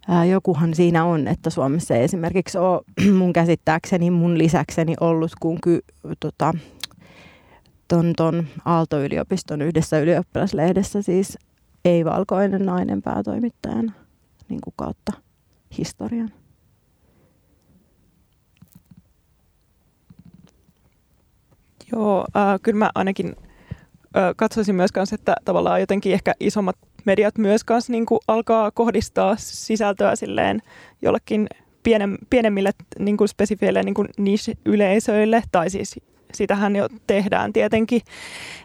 [0.08, 2.80] ää, jokuhan siinä on, että Suomessa ei esimerkiksi ole
[3.18, 5.80] mun käsittääkseni mun lisäkseni ollut kuin ky,
[6.20, 6.54] tota,
[7.88, 11.38] ton, ton Aalto-yliopiston yhdessä ylioppilaslehdessä siis
[11.84, 13.92] ei-valkoinen nainen päätoimittajana
[14.48, 15.12] niin kuin kautta
[15.78, 16.39] historian.
[21.92, 23.36] Joo, äh, kyllä mä ainakin
[24.16, 29.34] äh, katsoisin myös kanssa, että tavallaan jotenkin ehkä isommat mediat myös kanssa niin alkaa kohdistaa
[29.38, 30.62] sisältöä silleen
[31.02, 31.48] jollekin
[31.82, 33.28] pienem, pienemmille niin kuin
[33.84, 36.00] niin kuin niche-yleisöille, tai siis
[36.34, 38.00] sitähän jo tehdään tietenkin,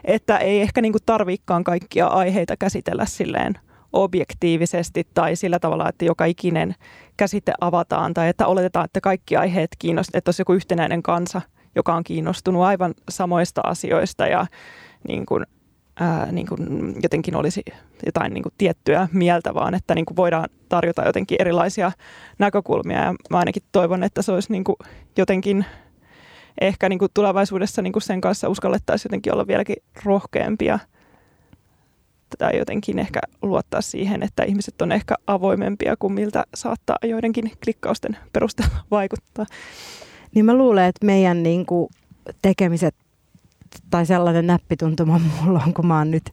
[0.04, 3.54] että ei ehkä niin kuin tarvikaan kaikkia aiheita käsitellä silleen
[3.92, 6.74] objektiivisesti tai sillä tavalla, että joka ikinen
[7.16, 11.40] käsite avataan tai että oletetaan, että kaikki aiheet kiinnostavat, että olisi joku yhtenäinen kansa–
[11.76, 14.46] joka on kiinnostunut aivan samoista asioista ja
[15.08, 15.46] niin kuin,
[16.00, 17.62] ää, niin kuin jotenkin olisi
[18.06, 21.92] jotain niin kuin tiettyä mieltä, vaan että niin kuin voidaan tarjota jotenkin erilaisia
[22.38, 23.04] näkökulmia.
[23.04, 24.76] Ja mä ainakin toivon, että se olisi niin kuin
[25.16, 25.64] jotenkin
[26.60, 30.78] ehkä niin kuin tulevaisuudessa niin kuin sen kanssa uskallettaisiin jotenkin olla vieläkin rohkeampia
[32.38, 38.16] tai jotenkin ehkä luottaa siihen, että ihmiset on ehkä avoimempia kuin miltä saattaa joidenkin klikkausten
[38.32, 39.46] perusteella vaikuttaa.
[40.34, 41.88] Niin mä luulen, että meidän niin kuin
[42.42, 42.94] tekemiset
[43.90, 46.30] tai sellainen näppituntuma mulla on, kun mä oon nyt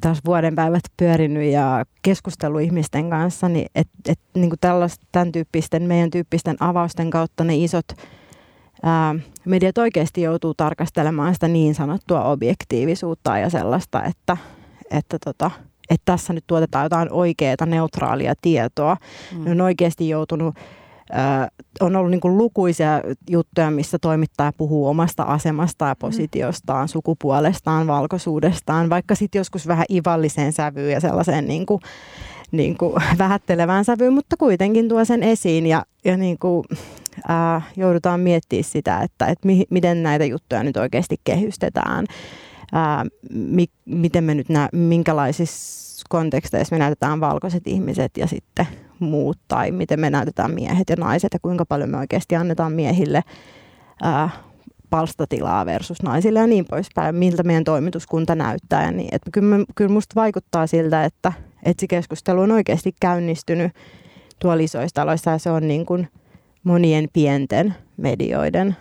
[0.00, 4.50] taas vuoden päivät pyörinyt ja keskustellut ihmisten kanssa, niin että et, niin
[5.12, 7.86] tämän tyyppisten, meidän tyyppisten avausten kautta ne isot
[8.82, 9.14] ää,
[9.44, 14.36] mediat oikeasti joutuu tarkastelemaan sitä niin sanottua objektiivisuutta ja sellaista, että,
[14.90, 15.50] että, tota,
[15.90, 18.96] että tässä nyt tuotetaan jotain oikeaa neutraalia tietoa.
[19.32, 19.44] Mm.
[19.44, 20.54] Ne on oikeasti joutunut
[21.80, 25.98] on ollut niin lukuisia juttuja, missä toimittaja puhuu omasta asemasta ja mm.
[25.98, 31.80] positiostaan, sukupuolestaan, valkoisuudestaan, vaikka sitten joskus vähän ivalliseen sävyyn ja sellaiseen niin kuin,
[32.52, 36.64] niin kuin vähättelevään sävyyn, mutta kuitenkin tuo sen esiin ja, ja niin kuin,
[37.28, 42.06] ää, joudutaan miettimään sitä, että, että mi, miten näitä juttuja nyt oikeasti kehystetään,
[42.72, 48.66] ää, mi, miten me nyt nä, minkälaisissa konteksteissa me näytetään valkoiset ihmiset ja sitten
[49.00, 53.22] muut, tai miten me näytetään miehet ja naiset, ja kuinka paljon me oikeasti annetaan miehille
[54.02, 54.30] ää,
[54.90, 58.84] palstatilaa versus naisille ja niin poispäin, miltä meidän toimituskunta näyttää.
[58.84, 61.32] Ja niin, että kyllä, me, kyllä musta vaikuttaa siltä, että,
[61.62, 63.72] että se keskustelu on oikeasti käynnistynyt
[64.38, 66.08] tuolla isoissa taloissa, ja se on niin kuin
[66.64, 68.76] monien pienten medioiden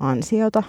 [0.00, 0.62] ansiota.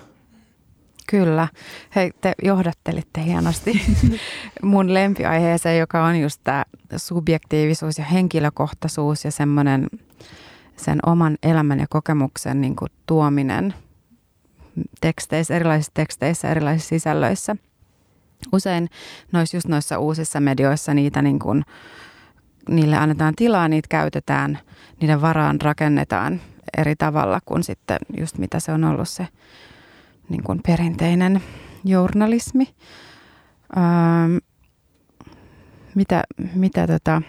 [1.11, 1.47] Kyllä.
[1.95, 3.81] Hei, te johdattelitte hienosti
[4.63, 6.63] mun lempiaiheeseen, joka on just tämä
[6.95, 9.87] subjektiivisuus ja henkilökohtaisuus ja semmoinen
[10.77, 13.73] sen oman elämän ja kokemuksen niin kuin tuominen
[15.01, 17.55] teksteissä, erilaisissa teksteissä, erilaisissa sisällöissä.
[18.53, 18.89] Usein
[19.31, 21.65] noissa, just noissa uusissa medioissa niitä niin kuin,
[22.69, 24.59] niille annetaan tilaa, niitä käytetään,
[25.01, 26.41] niiden varaan rakennetaan
[26.77, 29.27] eri tavalla kuin sitten just mitä se on ollut se
[30.31, 31.41] niin kuin perinteinen
[31.85, 32.67] journalismi.
[33.77, 34.37] Ähm,
[35.95, 36.23] mitä,
[36.55, 37.21] mitä tota,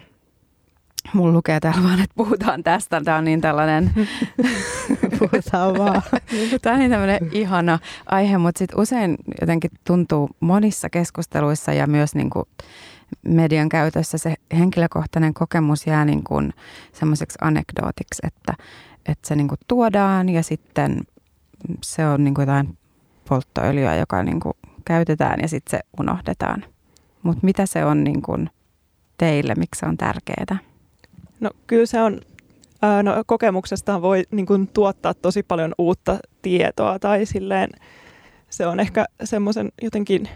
[1.14, 3.00] mulla lukee täällä vaan, että puhutaan tästä.
[3.04, 3.90] Tämä on niin tällainen...
[5.18, 6.02] puhutaan vaan.
[6.62, 12.14] Tämä on niin tämmöinen ihana aihe, mutta sitten usein jotenkin tuntuu monissa keskusteluissa ja myös
[12.14, 12.44] niin kuin
[13.22, 16.52] median käytössä se henkilökohtainen kokemus jää niin kuin
[16.92, 18.54] semmoiseksi anekdootiksi, että,
[19.06, 21.00] että se niin kuin tuodaan ja sitten
[21.84, 22.78] se on niin kuin jotain
[23.28, 24.54] polttoöljyä, joka niin kuin
[24.84, 26.64] käytetään ja sitten se unohdetaan.
[27.22, 28.50] Mutta mitä se on niin kuin
[29.18, 30.58] teille, miksi se on tärkeää?
[31.40, 32.20] No kyllä se on,
[33.02, 37.70] no, kokemuksestaan voi niin kuin, tuottaa tosi paljon uutta tietoa tai silleen
[38.50, 40.28] se on ehkä semmoisen jotenkin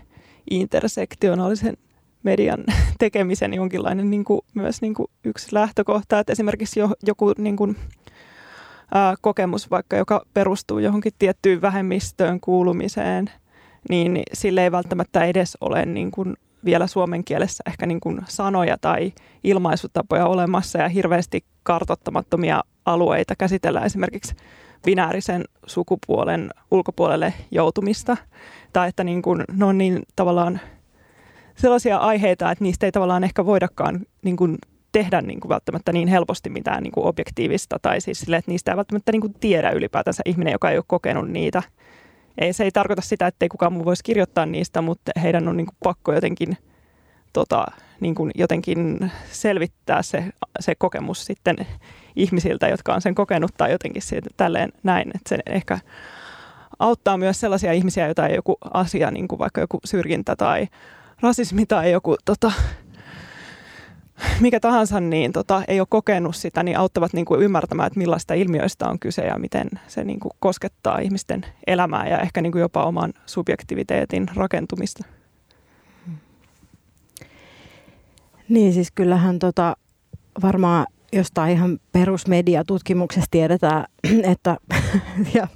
[0.51, 1.77] intersektionaalisen
[2.23, 2.65] median
[2.99, 7.77] tekemisen jonkinlainen niin kuin, myös niin kuin yksi lähtökohta, että esimerkiksi jo, joku niin kuin,
[9.21, 13.31] kokemus vaikka, joka perustuu johonkin tiettyyn vähemmistöön kuulumiseen,
[13.89, 18.77] niin sille ei välttämättä edes ole niin kuin vielä suomen kielessä ehkä niin kuin sanoja
[18.81, 19.13] tai
[19.45, 24.35] ilmaisutapoja olemassa ja hirveästi kartottamattomia alueita käsitellään esimerkiksi
[24.85, 28.17] binäärisen sukupuolen ulkopuolelle joutumista.
[28.73, 30.61] Tai että niin kuin, ne on niin tavallaan
[31.57, 34.59] sellaisia aiheita, että niistä ei tavallaan ehkä voidakaan niin kuin
[34.97, 38.71] tehdä niin kuin välttämättä niin helposti mitään niin kuin objektiivista tai siis sille, että niistä
[38.71, 41.63] ei välttämättä niin kuin tiedä ylipäätänsä ihminen, joka ei ole kokenut niitä.
[42.39, 45.57] Ei, se ei tarkoita sitä, että ei kukaan muu voisi kirjoittaa niistä, mutta heidän on
[45.57, 46.57] niin kuin pakko jotenkin,
[47.33, 47.67] tota,
[48.01, 50.25] niin kuin jotenkin selvittää se,
[50.61, 51.57] se kokemus sitten
[52.17, 55.79] ihmisiltä, jotka on sen kokenut tai jotenkin siitä, tälleen näin, että se ehkä
[56.79, 60.67] auttaa myös sellaisia ihmisiä, joita ei joku asia, niin kuin vaikka joku syrjintä tai
[61.21, 62.53] rasismi tai joku tota,
[64.41, 68.35] mikä tahansa niin tota, ei ole kokenut sitä, niin auttavat niin kuin ymmärtämään, että millaista
[68.35, 72.61] ilmiöistä on kyse ja miten se niin kuin koskettaa ihmisten elämää ja ehkä niin kuin
[72.61, 75.05] jopa oman subjektiviteetin rakentumista.
[78.49, 79.77] Niin siis kyllähän tota,
[80.43, 83.85] varmaan jostain ihan perusmediatutkimuksesta tiedetään,
[84.33, 84.57] että
[85.35, 85.47] ja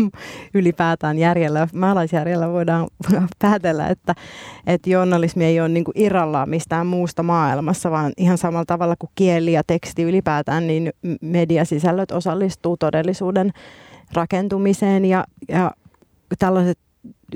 [0.55, 2.89] ylipäätään järjellä, maalaisjärjellä voidaan
[3.43, 4.15] päätellä, että,
[4.67, 9.11] että journalismi ei ole niin kuin irrallaan mistään muusta maailmassa, vaan ihan samalla tavalla kuin
[9.15, 13.51] kieli ja teksti ylipäätään, niin mediasisällöt osallistuu todellisuuden
[14.13, 15.71] rakentumiseen ja, ja
[16.39, 16.79] tällaiset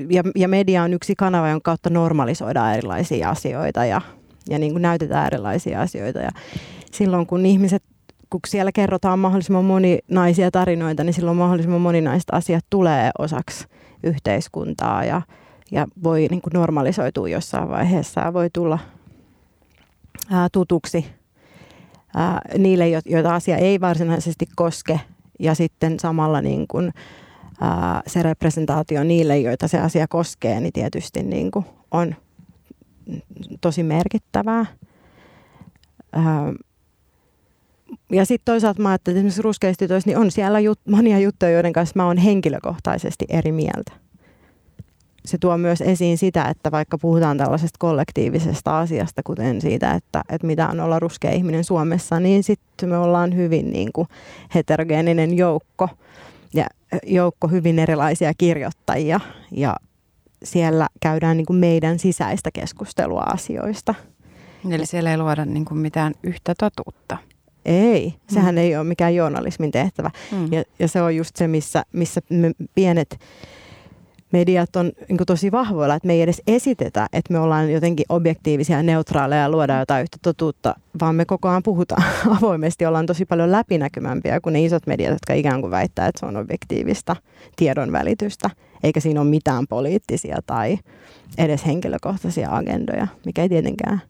[0.09, 4.01] ja, ja media on yksi kanava, jonka kautta normalisoidaan erilaisia asioita ja,
[4.49, 6.19] ja niin kuin näytetään erilaisia asioita.
[6.19, 6.29] Ja
[6.91, 7.83] silloin kun ihmiset
[8.29, 13.65] kun siellä kerrotaan mahdollisimman moninaisia tarinoita, niin silloin mahdollisimman moninaiset asiat tulee osaksi
[14.03, 15.21] yhteiskuntaa ja,
[15.71, 18.79] ja voi niin kuin normalisoitua jossain vaiheessa ja voi tulla
[20.31, 21.05] ää, tutuksi
[22.15, 24.99] ää, niille, joita asia ei varsinaisesti koske
[25.39, 26.93] ja sitten samalla niin kuin,
[27.61, 32.15] ää, se representaatio niille, joita se asia koskee, niin tietysti niin kuin on
[33.61, 34.65] tosi merkittävää.
[38.11, 41.73] Ja sitten toisaalta mä ajattelin, että esimerkiksi ruskeista niin on siellä jut, monia juttuja, joiden
[41.73, 43.91] kanssa mä oon henkilökohtaisesti eri mieltä.
[45.25, 50.47] Se tuo myös esiin sitä, että vaikka puhutaan tällaisesta kollektiivisesta asiasta, kuten siitä, että, että
[50.47, 54.07] mitä on olla ruskea ihminen Suomessa, niin sitten me ollaan hyvin niin kuin
[54.55, 55.89] heterogeeninen joukko
[56.53, 56.65] ja
[57.07, 59.19] joukko hyvin erilaisia kirjoittajia
[59.51, 59.75] ja
[60.43, 63.95] siellä käydään niin kuin meidän sisäistä keskustelua asioista.
[64.69, 67.17] Eli siellä ei luoda niin kuin mitään yhtä totuutta.
[67.65, 68.59] Ei, sehän mm.
[68.59, 70.11] ei ole mikään journalismin tehtävä.
[70.31, 70.53] Mm.
[70.53, 73.19] Ja, ja se on just se, missä, missä me pienet
[74.31, 78.77] mediat on niin tosi vahvoilla, että me ei edes esitetä, että me ollaan jotenkin objektiivisia
[78.77, 82.03] ja neutraaleja ja luodaan jotain yhtä totuutta, vaan me koko ajan puhutaan
[82.37, 86.25] avoimesti, ollaan tosi paljon läpinäkymämpiä kuin ne isot mediat, jotka ikään kuin väittää, että se
[86.25, 87.15] on objektiivista
[87.55, 88.49] tiedon välitystä,
[88.83, 90.77] eikä siinä ole mitään poliittisia tai
[91.37, 94.01] edes henkilökohtaisia agendoja, mikä ei tietenkään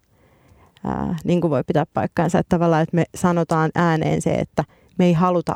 [0.85, 2.39] ää, niin kuin voi pitää paikkaansa.
[2.39, 4.63] Että tavallaan, että me sanotaan ääneen se, että
[4.97, 5.55] me ei haluta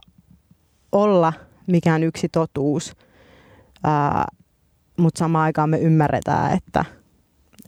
[0.92, 1.34] olla
[1.68, 2.96] mikään yksi totuus,
[3.84, 4.26] ää,
[4.98, 6.86] mutta samaan aikaan me ymmärretään, että,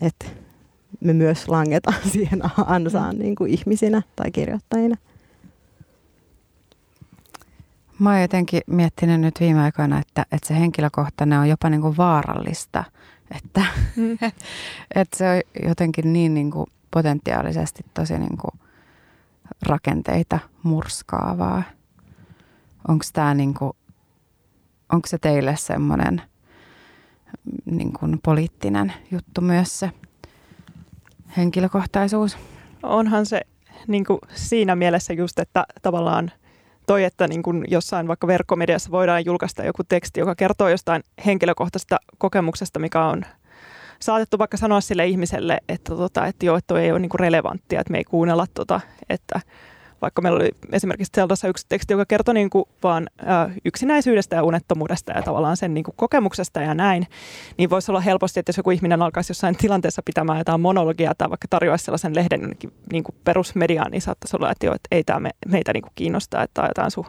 [0.02, 0.26] että
[1.00, 4.96] me myös langetaan siihen ansaan niin kuin ihmisinä tai kirjoittajina.
[8.00, 11.98] Mä oon jotenkin miettinyt nyt viime aikoina, että, että se henkilökohtainen on jopa niin kuin
[11.98, 12.84] vaarallista.
[13.36, 14.18] Että, mm.
[14.96, 18.60] että se on jotenkin niin, niin kuin potentiaalisesti tosi niin kuin
[19.62, 21.64] rakenteita murskaavaa.
[22.88, 23.72] Onko tämä niin kuin,
[24.92, 26.22] onko se teille semmoinen
[27.66, 29.92] niin kuin poliittinen juttu myös se
[31.38, 32.38] henkilökohtaisuus?
[32.84, 33.42] Onhan se
[33.88, 36.32] niin kuin siinä mielessä just, että tavallaan
[36.88, 41.98] toi, että niin kuin jossain vaikka verkkomediassa voidaan julkaista joku teksti, joka kertoo jostain henkilökohtaisesta
[42.18, 43.26] kokemuksesta, mikä on
[44.02, 47.82] saatettu vaikka sanoa sille ihmiselle, että, tota, että joo, että ei ole niin kuin relevanttia,
[47.82, 49.42] että me ei kuunnella, tota, että
[50.02, 53.08] vaikka meillä oli esimerkiksi Zeldassa yksi teksti, joka kertoi niin kuin vaan
[53.66, 57.08] yksinäisyydestä ja unettomuudesta ja tavallaan sen niin kuin kokemuksesta ja näin,
[57.58, 61.30] niin voisi olla helposti, että jos joku ihminen alkaisi jossain tilanteessa pitämään jotain monologiaa tai
[61.30, 62.56] vaikka tarjoaisi sellaisen lehden
[62.92, 65.94] niin kuin perusmediaan, niin saattaisi olla, että, joo, että ei tämä me, meitä niin kuin
[65.96, 67.06] kiinnostaa, että jotain sun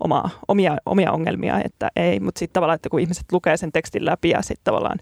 [0.00, 4.04] omaa, omia, omia ongelmia, että ei, mutta sitten tavallaan, että kun ihmiset lukee sen tekstin
[4.04, 4.98] läpi ja sitten tavallaan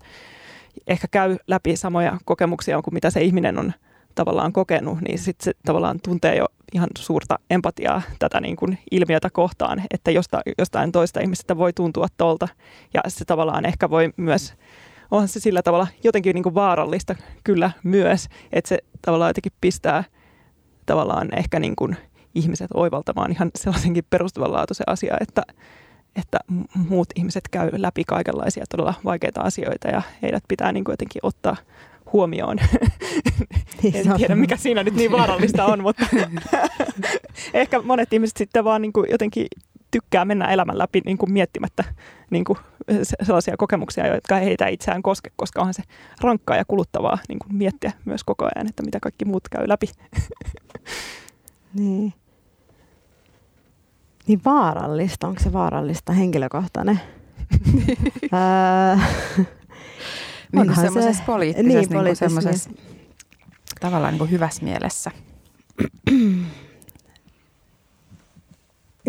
[0.87, 3.73] ehkä käy läpi samoja kokemuksia kuin mitä se ihminen on
[4.15, 9.31] tavallaan kokenut, niin sitten se tavallaan tuntee jo ihan suurta empatiaa tätä niin kuin ilmiötä
[9.31, 10.11] kohtaan, että
[10.59, 12.49] jostain, toista ihmisestä voi tuntua tolta.
[12.95, 14.55] Ja se tavallaan ehkä voi myös,
[15.11, 17.15] onhan se sillä tavalla jotenkin niin kuin vaarallista
[17.45, 20.05] kyllä myös, että se tavallaan jotenkin pistää
[20.87, 21.97] tavallaan ehkä niin kuin
[22.35, 25.43] ihmiset oivaltamaan ihan sellaisenkin perustavanlaatuisen asia, että,
[26.17, 26.39] että
[26.89, 31.57] muut ihmiset käy läpi kaikenlaisia todella vaikeita asioita ja heidät pitää niin kuin jotenkin ottaa
[32.13, 32.59] huomioon.
[33.83, 36.07] Niin en tiedä, mikä siinä nyt niin vaarallista on, mutta
[37.55, 39.47] ehkä monet ihmiset sitten vaan niin kuin jotenkin
[39.91, 41.85] tykkää mennä elämän läpi niin kuin miettimättä
[42.31, 42.59] niin kuin
[43.23, 45.83] sellaisia kokemuksia, jotka heitä itseään koske, koska onhan se
[46.21, 49.87] rankkaa ja kuluttavaa niin kuin miettiä myös koko ajan, että mitä kaikki muut käy läpi.
[51.79, 52.15] niin.
[54.31, 57.01] Niin vaarallista, onko se vaarallista henkilökohtainen?
[60.53, 62.71] niin kuin semmoisessa poliittisessa, niin, niin semmoisessa
[63.81, 65.11] tavallaan niin kuin hyvässä mielessä.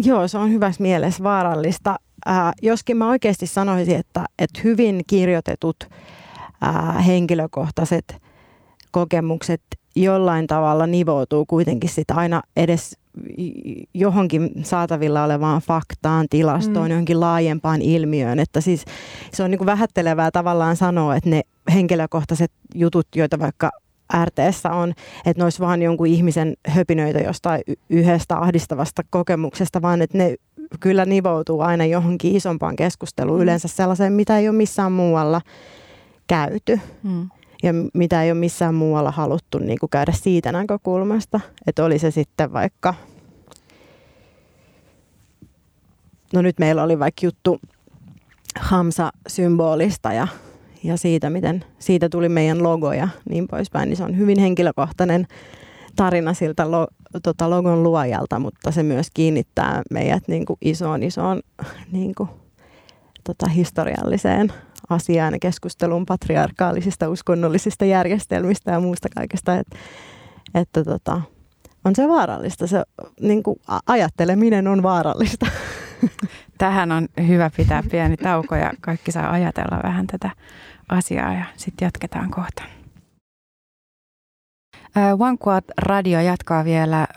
[0.06, 2.00] Joo, se on hyvässä mielessä vaarallista.
[2.28, 5.90] Äh, joskin mä oikeasti sanoisin, että, että hyvin kirjoitetut
[6.64, 8.22] äh, henkilökohtaiset
[8.92, 9.62] kokemukset
[9.96, 12.98] jollain tavalla nivoutuu kuitenkin sit aina edes
[13.94, 16.92] johonkin saatavilla olevaan faktaan, tilastoon, mm.
[16.92, 18.40] johonkin laajempaan ilmiöön.
[18.40, 18.86] Että siis
[19.34, 21.42] se on niin kuin vähättelevää tavallaan sanoa, että ne
[21.74, 23.72] henkilökohtaiset jutut, joita vaikka
[24.26, 24.94] RTS on,
[25.26, 30.36] että ne olisi vaan jonkun ihmisen höpinöitä jostain yhdestä ahdistavasta kokemuksesta, vaan että ne
[30.80, 33.44] kyllä nivoutuu aina johonkin isompaan keskusteluun, mm.
[33.44, 35.42] yleensä sellaiseen, mitä ei ole missään muualla
[36.28, 36.80] käyty.
[37.04, 37.30] Mm
[37.64, 41.40] ja mitä ei ole missään muualla haluttu niin kuin käydä siitä näkökulmasta.
[41.68, 42.94] Että oli se sitten vaikka,
[46.34, 47.60] no nyt meillä oli vaikka juttu
[48.60, 50.28] Hamsa-symbolista ja,
[50.84, 55.28] ja siitä, miten siitä tuli meidän logo ja niin poispäin, niin se on hyvin henkilökohtainen
[55.96, 56.88] tarina siltä lo,
[57.24, 61.42] tota logon luojalta, mutta se myös kiinnittää meidät niin kuin isoon, isoon
[61.92, 62.30] niin kuin,
[63.24, 64.54] tota, historialliseen
[64.92, 69.78] asiaan ja keskusteluun patriarkaalisista uskonnollisista järjestelmistä ja muusta kaikesta, että,
[70.54, 71.22] että tota,
[71.86, 72.68] on se vaarallista.
[72.68, 72.84] Se
[73.22, 75.46] niin kuin ajatteleminen on vaarallista.
[76.58, 80.30] Tähän on hyvä pitää pieni tauko ja kaikki saa ajatella vähän tätä
[80.90, 82.64] asiaa ja sitten jatketaan kohta.
[85.20, 87.08] One Quad Radio jatkaa vielä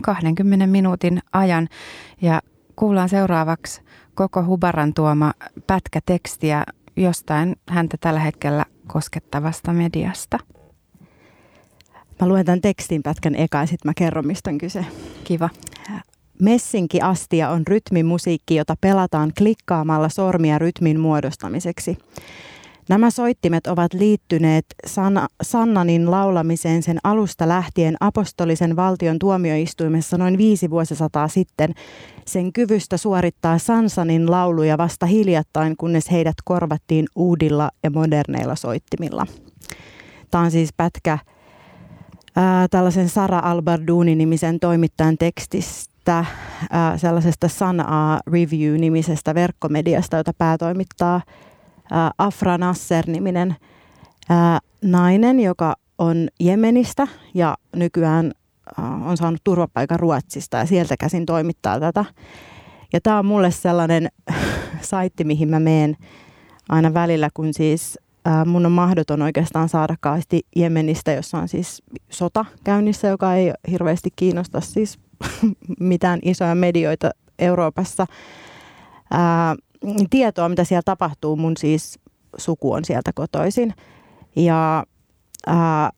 [0.00, 1.68] 20 minuutin ajan
[2.22, 2.40] ja
[2.76, 3.82] kuullaan seuraavaksi
[4.14, 5.32] koko Hubaran tuoma
[5.66, 6.64] pätkä tekstiä
[6.96, 10.38] jostain häntä tällä hetkellä koskettavasta mediasta.
[12.20, 14.86] Mä luen tämän tekstin pätkän eka ja sitten mä kerron, mistä on kyse.
[15.24, 15.48] Kiva.
[16.42, 21.98] Messinki-astia on rytmimusiikki, jota pelataan klikkaamalla sormia rytmin muodostamiseksi.
[22.88, 30.70] Nämä soittimet ovat liittyneet San- Sannanin laulamiseen sen alusta lähtien apostolisen valtion tuomioistuimessa noin viisi
[30.70, 31.74] vuosisataa sitten.
[32.26, 39.26] Sen kyvystä suorittaa Sansanin lauluja vasta hiljattain, kunnes heidät korvattiin uudilla ja moderneilla soittimilla.
[40.30, 41.18] Tämä on siis pätkä
[42.36, 46.24] ää, tällaisen Sara Albarduni-nimisen toimittajan tekstistä
[46.70, 51.20] ää, sellaisesta Sanaa Review-nimisestä verkkomediasta, jota päätoimittaa–
[52.18, 53.56] Afra Nasser-niminen
[54.82, 58.32] nainen, joka on Jemenistä ja nykyään
[59.04, 62.04] on saanut turvapaikan Ruotsista ja sieltä käsin toimittaa tätä.
[62.92, 64.08] Ja tämä on mulle sellainen
[64.80, 65.96] saitti, mihin mä meen
[66.68, 67.98] aina välillä, kun siis
[68.46, 74.10] mun on mahdoton oikeastaan saada kauheasti Jemenistä, jossa on siis sota käynnissä, joka ei hirveästi
[74.16, 74.98] kiinnosta siis
[75.80, 78.06] mitään isoja medioita Euroopassa.
[79.10, 79.56] Ää,
[80.10, 81.36] tietoa, mitä siellä tapahtuu.
[81.36, 81.98] Mun siis
[82.36, 83.74] suku on sieltä kotoisin.
[84.36, 84.84] Ja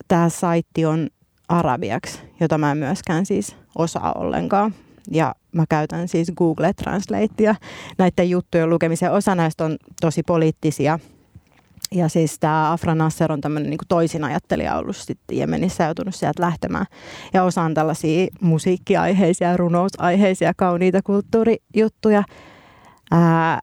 [0.08, 1.08] tämä saitti on
[1.48, 4.74] arabiaksi, jota mä en myöskään siis osaa ollenkaan.
[5.10, 7.54] Ja mä käytän siis Google Translatea
[7.98, 9.12] näiden juttujen lukemiseen.
[9.12, 10.98] Osa näistä on tosi poliittisia.
[11.92, 16.42] Ja siis tämä Afra Nasser on tämmöinen niin toisin ajattelija ollut sitten Jemenissä joutunut sieltä
[16.42, 16.86] lähtemään.
[17.34, 22.22] Ja osa on tällaisia musiikkiaiheisia, runousaiheisia, kauniita kulttuurijuttuja.
[23.10, 23.60] Ää,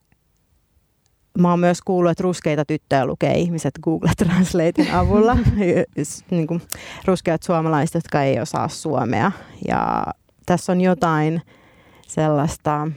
[1.40, 5.38] Mä oon myös kuullut, että ruskeita tyttöjä lukee ihmiset Google Translatein avulla.
[6.32, 6.62] niin kuin
[7.06, 9.32] ruskeat suomalaiset, jotka ei osaa suomea.
[9.68, 10.06] Ja
[10.46, 11.42] tässä on jotain
[12.08, 12.88] sellaista,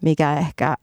[0.00, 0.74] mikä ehkä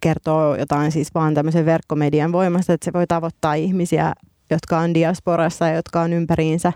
[0.00, 4.12] kertoo jotain siis vaan tämmöisen verkkomedian voimasta, että se voi tavoittaa ihmisiä,
[4.50, 6.72] jotka on diasporassa ja jotka on ympäriinsä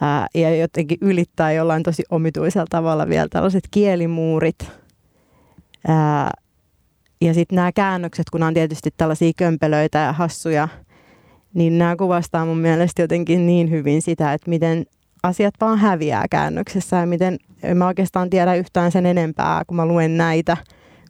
[0.00, 4.70] ää, ja jotenkin ylittää jollain tosi omituisella tavalla vielä tällaiset kielimuurit,
[5.88, 6.30] ää,
[7.20, 10.68] ja sitten nämä käännökset, kun on tietysti tällaisia kömpelöitä ja hassuja,
[11.54, 14.86] niin nämä kuvastaa mun mielestä jotenkin niin hyvin sitä, että miten
[15.22, 19.86] asiat vaan häviää käännöksessä ja miten en mä oikeastaan tiedä yhtään sen enempää, kun mä
[19.86, 20.56] luen näitä,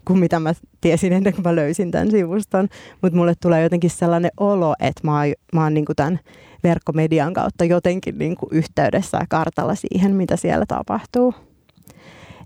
[0.04, 2.68] kuin mitä mä tiesin ennen kuin mä löysin tämän sivuston.
[3.02, 6.20] Mutta mulle tulee jotenkin sellainen olo, että mä oon, mä oon niinku tämän
[6.62, 11.34] verkkomedian kautta jotenkin niinku yhteydessä ja kartalla siihen, mitä siellä tapahtuu.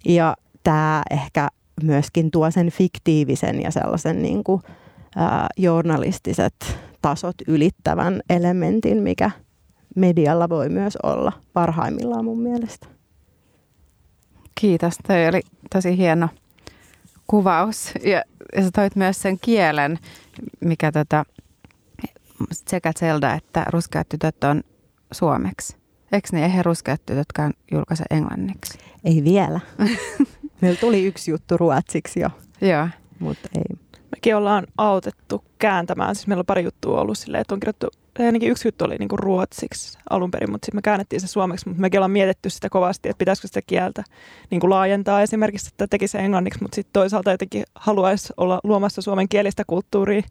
[0.05, 1.49] Ja tämä ehkä
[1.85, 4.63] myöskin tuo sen fiktiivisen ja sellaisen niin kuin,
[5.17, 6.55] ää, journalistiset
[7.03, 9.31] tasot ylittävän elementin, mikä
[9.97, 12.87] medialla voi myös olla parhaimmillaan mun mielestä.
[14.61, 15.41] Kiitos, toi oli
[15.73, 16.29] tosi hieno
[17.27, 17.93] kuvaus.
[18.05, 18.23] Ja,
[18.57, 19.99] ja sä toit myös sen kielen,
[20.61, 21.25] mikä tota,
[22.53, 24.63] sekä Zelda että Ruskeat tytöt on
[25.13, 25.77] suomeksi.
[26.13, 28.79] Eikö ne eihän Ruskeat tytötkään julkaise englanniksi?
[29.05, 29.61] Ei vielä.
[30.61, 32.29] Meillä tuli yksi juttu ruotsiksi jo.
[32.61, 32.89] Joo.
[33.19, 33.79] Mutta ei.
[34.17, 36.15] Mekin ollaan autettu kääntämään.
[36.15, 37.87] Siis meillä on pari juttua ollut silleen, että on kirjoittu,
[38.19, 41.69] ainakin yksi juttu oli niinku ruotsiksi alun perin, mutta sitten me käännettiin se suomeksi.
[41.69, 44.05] Mutta mekin ollaan mietitty sitä kovasti, että pitäisikö sitä kieltä
[44.51, 49.29] niinku laajentaa esimerkiksi, että tekisi se englanniksi, mutta sitten toisaalta jotenkin haluaisi olla luomassa suomen
[49.29, 50.23] kielistä kulttuuria,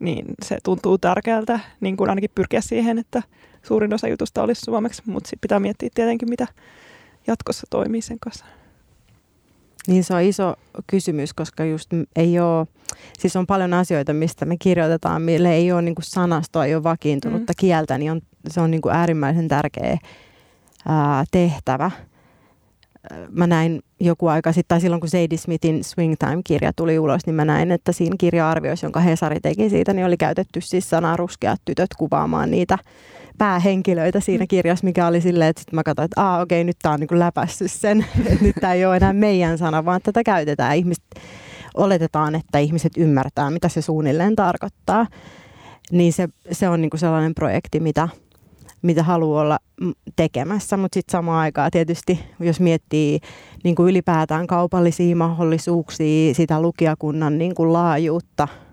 [0.00, 3.22] niin se tuntuu tärkeältä niin kuin ainakin pyrkiä siihen, että
[3.62, 6.46] suurin osa jutusta olisi suomeksi, mutta sitten pitää miettiä tietenkin, mitä
[7.26, 8.44] jatkossa toimii sen kanssa.
[9.86, 10.54] Niin se on iso
[10.86, 12.66] kysymys, koska just ei ole,
[13.18, 16.82] siis on paljon asioita, mistä me kirjoitetaan, mille ei ole niin kuin sanastoa, ei ole
[16.82, 17.56] vakiintunutta mm.
[17.58, 19.98] kieltä, niin on, se on niin kuin äärimmäisen tärkeä
[20.88, 21.90] ää, tehtävä.
[23.30, 27.34] Mä näin joku aika sitten, tai silloin kun Sadie Smithin Swing Time-kirja tuli ulos, niin
[27.34, 31.60] mä näin, että siinä kirja-arvioissa, jonka Hesari teki siitä, niin oli käytetty siis sanaa ruskeat
[31.64, 32.78] tytöt kuvaamaan niitä
[33.38, 36.92] päähenkilöitä siinä kirjassa, mikä oli silleen, että sitten mä katsoin, että Aa, okei, nyt tämä
[36.92, 40.76] on niin läpässyt sen, että nyt tämä ei ole enää meidän sana, vaan tätä käytetään.
[40.76, 41.04] Ihmiset,
[41.74, 45.06] oletetaan, että ihmiset ymmärtää, mitä se suunnilleen tarkoittaa.
[45.92, 48.08] Niin se, se on niin kuin sellainen projekti, mitä,
[48.82, 49.58] mitä haluaa olla
[50.16, 53.20] tekemässä, mutta sitten samaan aikaan tietysti, jos miettii
[53.64, 58.48] niin kuin ylipäätään kaupallisia mahdollisuuksia, sitä lukijakunnan niin kuin laajuutta–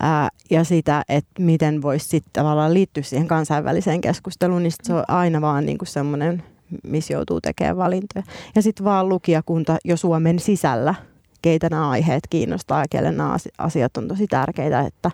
[0.00, 5.04] ää, ja sitä, että miten voisi sitten tavallaan liittyä siihen kansainväliseen keskusteluun, niin se on
[5.08, 6.42] aina vaan niinku semmoinen,
[6.82, 8.22] missä joutuu tekemään valintoja.
[8.54, 10.94] Ja sitten vaan lukijakunta jo Suomen sisällä,
[11.42, 15.10] keitä nämä aiheet kiinnostaa ja kelle nämä asiat on tosi tärkeitä, että,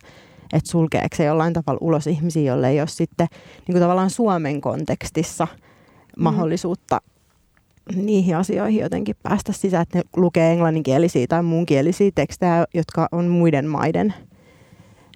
[0.53, 3.27] että sulkeeko se jollain tavalla ulos ihmisiä, jolle ei ole sitten
[3.57, 5.47] niin kuin tavallaan Suomen kontekstissa
[6.17, 6.23] mm.
[6.23, 7.01] mahdollisuutta
[7.95, 13.67] niihin asioihin jotenkin päästä sisään, että ne lukee englanninkielisiä tai muunkielisiä tekstejä, jotka on muiden
[13.67, 14.15] maiden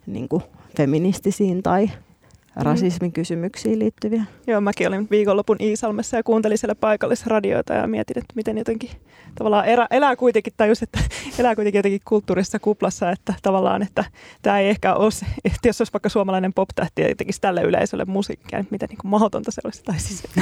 [0.07, 0.43] niin kuin
[0.77, 1.91] feministisiin tai
[2.57, 2.63] Mm.
[2.63, 4.25] rasismin kysymyksiin liittyviä.
[4.47, 8.91] Joo, mäkin olin viikonlopun Iisalmessa ja kuuntelin siellä paikallisradioita ja mietin, että miten jotenkin
[9.35, 10.99] tavallaan elää, elää kuitenkin, tai just, että
[11.39, 14.05] elää kuitenkin jotenkin kulttuurisessa kuplassa, että tavallaan, että
[14.43, 18.05] tämä ei ehkä ole se, että jos olisi vaikka suomalainen pop-tähti ja tekisi tälle yleisölle
[18.05, 19.83] musiikkia, niin miten niin kuin mahdotonta se olisi.
[19.85, 20.23] Tai siis,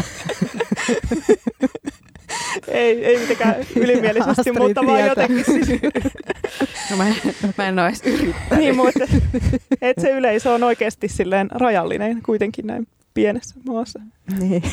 [2.68, 5.68] ei, ei mitenkään ylimielisesti, mutta vaan jotenkin siis.
[6.90, 7.14] No mä, en,
[7.58, 8.58] mä en ole edes yrittänyt.
[8.58, 9.04] niin, mutta
[9.80, 14.00] että se yleisö on oikeasti silleen rajallinen kuitenkin näin pienessä maassa.
[14.38, 14.62] Niin.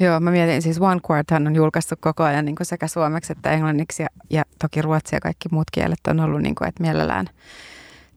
[0.00, 3.50] Joo, mä mietin, siis One Quarthan on julkaistu koko ajan niin kuin sekä suomeksi että
[3.50, 7.26] englanniksi ja, ja toki ruotsi ja kaikki muut kielet on ollut, niin kuin, että mielellään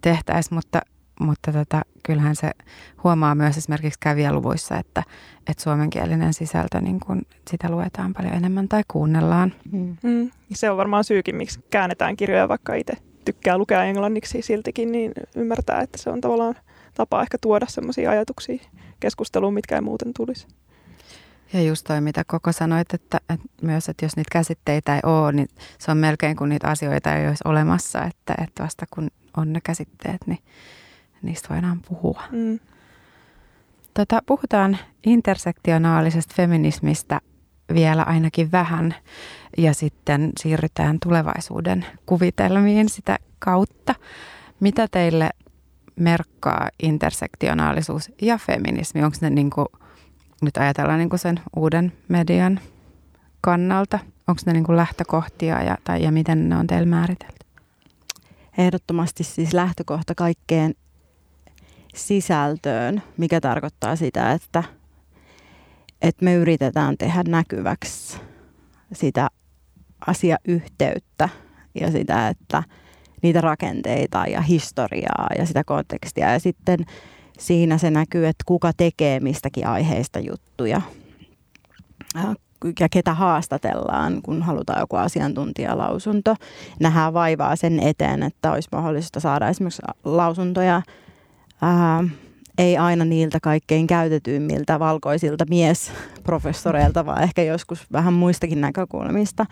[0.02, 0.82] tehtäisiin, mutta
[1.22, 2.52] mutta tota, kyllähän se
[3.04, 5.04] huomaa myös esimerkiksi kävijäluvuissa, että,
[5.48, 9.54] että suomenkielinen sisältö, niin kun sitä luetaan paljon enemmän tai kuunnellaan.
[9.72, 9.98] Mm.
[10.04, 10.32] Mm.
[10.54, 12.94] Se on varmaan syykin, miksi käännetään kirjoja, vaikka itse
[13.26, 16.56] tykkää lukea englanniksi siltikin, niin ymmärtää, että se on tavallaan
[16.94, 18.58] tapa ehkä tuoda sellaisia ajatuksia
[19.00, 20.48] keskusteluun, mitkä ei muuten tulisi.
[21.54, 25.32] Ja just toi, mitä koko sanoit, että, että myös, että jos niitä käsitteitä ei ole,
[25.32, 25.48] niin
[25.80, 29.60] se on melkein kuin niitä asioita ei olisi olemassa, että, että vasta kun on ne
[29.64, 30.40] käsitteet, niin
[31.22, 32.24] niistä voidaan puhua.
[32.32, 32.60] Mm.
[33.94, 37.22] Tota, puhutaan intersektionaalisesta feminismistä
[37.74, 38.96] vielä ainakin vähän
[39.58, 43.96] ja sitten siirrytään tulevaisuuden kuvitelmiin sitä kautta.
[44.60, 45.30] Mitä teille
[45.96, 49.04] merkkaa intersektionaalisuus ja feminismi?
[49.04, 49.68] Onko ne niin kuin,
[50.42, 52.60] nyt ajatellaan niin kuin sen uuden median
[53.42, 57.46] kannalta, onko ne niin kuin lähtökohtia ja, tai, ja miten ne on teillä määritelty?
[58.58, 60.74] Ehdottomasti siis lähtökohta kaikkeen
[61.96, 64.64] sisältöön, mikä tarkoittaa sitä, että,
[66.02, 68.18] että me yritetään tehdä näkyväksi
[68.94, 69.28] sitä
[70.08, 71.30] asiayhteyttä
[71.80, 72.64] ja sitä, että
[73.22, 76.32] niitä rakenteita ja historiaa ja sitä kontekstia.
[76.32, 76.86] Ja sitten
[77.40, 80.82] siinä se näkyy, että kuka tekee mistäkin aiheista juttuja
[82.80, 86.36] ja ketä haastatellaan, kun halutaan joku asiantuntijalausunto.
[86.80, 90.82] Nähdään vaivaa sen eteen, että olisi mahdollista saada esimerkiksi lausuntoja
[91.62, 92.04] ää,
[92.58, 99.46] ei aina niiltä kaikkein käytetyimmiltä valkoisilta miesprofessoreilta, vaan ehkä joskus vähän muistakin näkökulmista.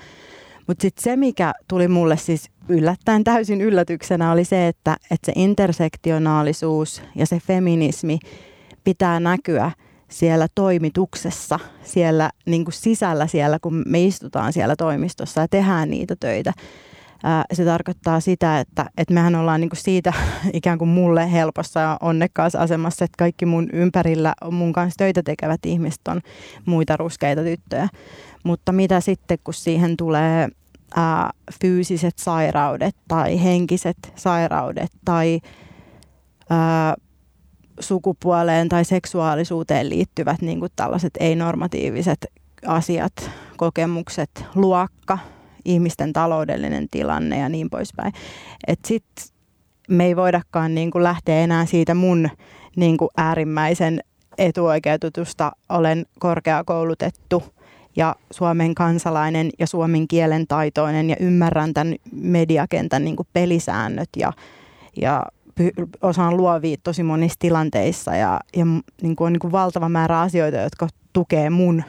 [0.68, 5.32] Mutta sitten se, mikä tuli mulle siis yllättäen täysin yllätyksenä, oli se, että, että se
[5.36, 8.20] intersektionaalisuus ja se feminismi
[8.84, 9.72] pitää näkyä
[10.08, 16.54] siellä toimituksessa, siellä niin sisällä siellä, kun me istutaan siellä toimistossa ja tehdään niitä töitä
[17.54, 20.14] se tarkoittaa sitä, että, että mehän ollaan niin kuin siitä
[20.54, 25.66] ikään kuin mulle helpossa ja onnekkaassa asemassa, että kaikki mun ympärillä mun kanssa töitä tekevät
[25.66, 26.22] ihmiset on
[26.66, 27.88] muita ruskeita tyttöjä.
[28.44, 30.50] Mutta mitä sitten, kun siihen tulee
[30.96, 31.30] ää,
[31.62, 35.40] fyysiset sairaudet tai henkiset sairaudet tai
[36.50, 36.96] ää,
[37.80, 42.26] sukupuoleen tai seksuaalisuuteen liittyvät niin kuin tällaiset ei-normatiiviset
[42.66, 45.18] asiat, kokemukset, luokka,
[45.70, 48.14] ihmisten taloudellinen tilanne ja niin poispäin.
[48.68, 49.06] Et sit
[49.90, 52.30] me ei voidakaan niin kuin lähteä enää siitä mun
[52.76, 54.00] niin kuin äärimmäisen
[54.38, 57.44] etuoikeututusta olen korkeakoulutettu
[57.96, 64.34] ja Suomen kansalainen ja suomen kielen taitoinen ja ymmärrän tämän mediakentän niin kuin pelisäännöt ja,
[65.02, 65.26] ja
[66.02, 68.66] osaan luovia tosi monissa tilanteissa ja, ja
[69.02, 71.84] niin kuin on niin kuin valtava määrä asioita, jotka tukee mun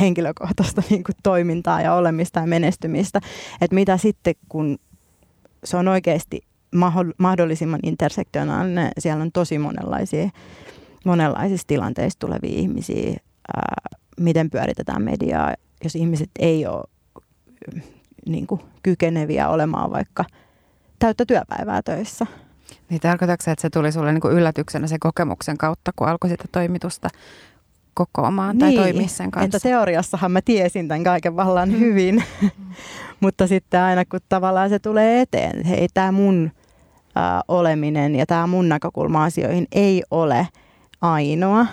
[0.00, 3.20] henkilökohtaista niin kuin toimintaa ja olemista ja menestymistä.
[3.60, 4.78] Että mitä sitten, kun
[5.64, 6.40] se on oikeasti
[7.18, 10.30] mahdollisimman intersektionaalinen, siellä on tosi monenlaisia,
[11.04, 13.16] monenlaisissa tilanteissa tulevia ihmisiä,
[13.56, 15.54] ää, miten pyöritetään mediaa,
[15.84, 16.84] jos ihmiset ei ole
[18.26, 20.24] niin kuin, kykeneviä olemaan vaikka
[20.98, 22.26] täyttä työpäivää töissä.
[22.90, 26.44] Niin tarkoitatko että se tuli sulle niin kuin yllätyksenä se kokemuksen kautta, kun alkoi sitä
[26.52, 27.08] toimitusta
[27.98, 29.44] kokoamaan tai niin, toimia sen kanssa.
[29.44, 31.78] Että teoriassahan mä tiesin tämän kaiken vallan mm.
[31.78, 32.24] hyvin,
[33.20, 36.50] mutta sitten aina kun tavallaan se tulee eteen, että hei tämä mun
[37.16, 40.48] ä, oleminen ja tämä mun näkökulma asioihin ei ole
[41.00, 41.66] ainoa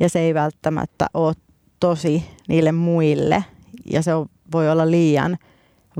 [0.00, 1.34] ja se ei välttämättä ole
[1.80, 3.44] tosi niille muille
[3.92, 5.38] ja se on, voi olla liian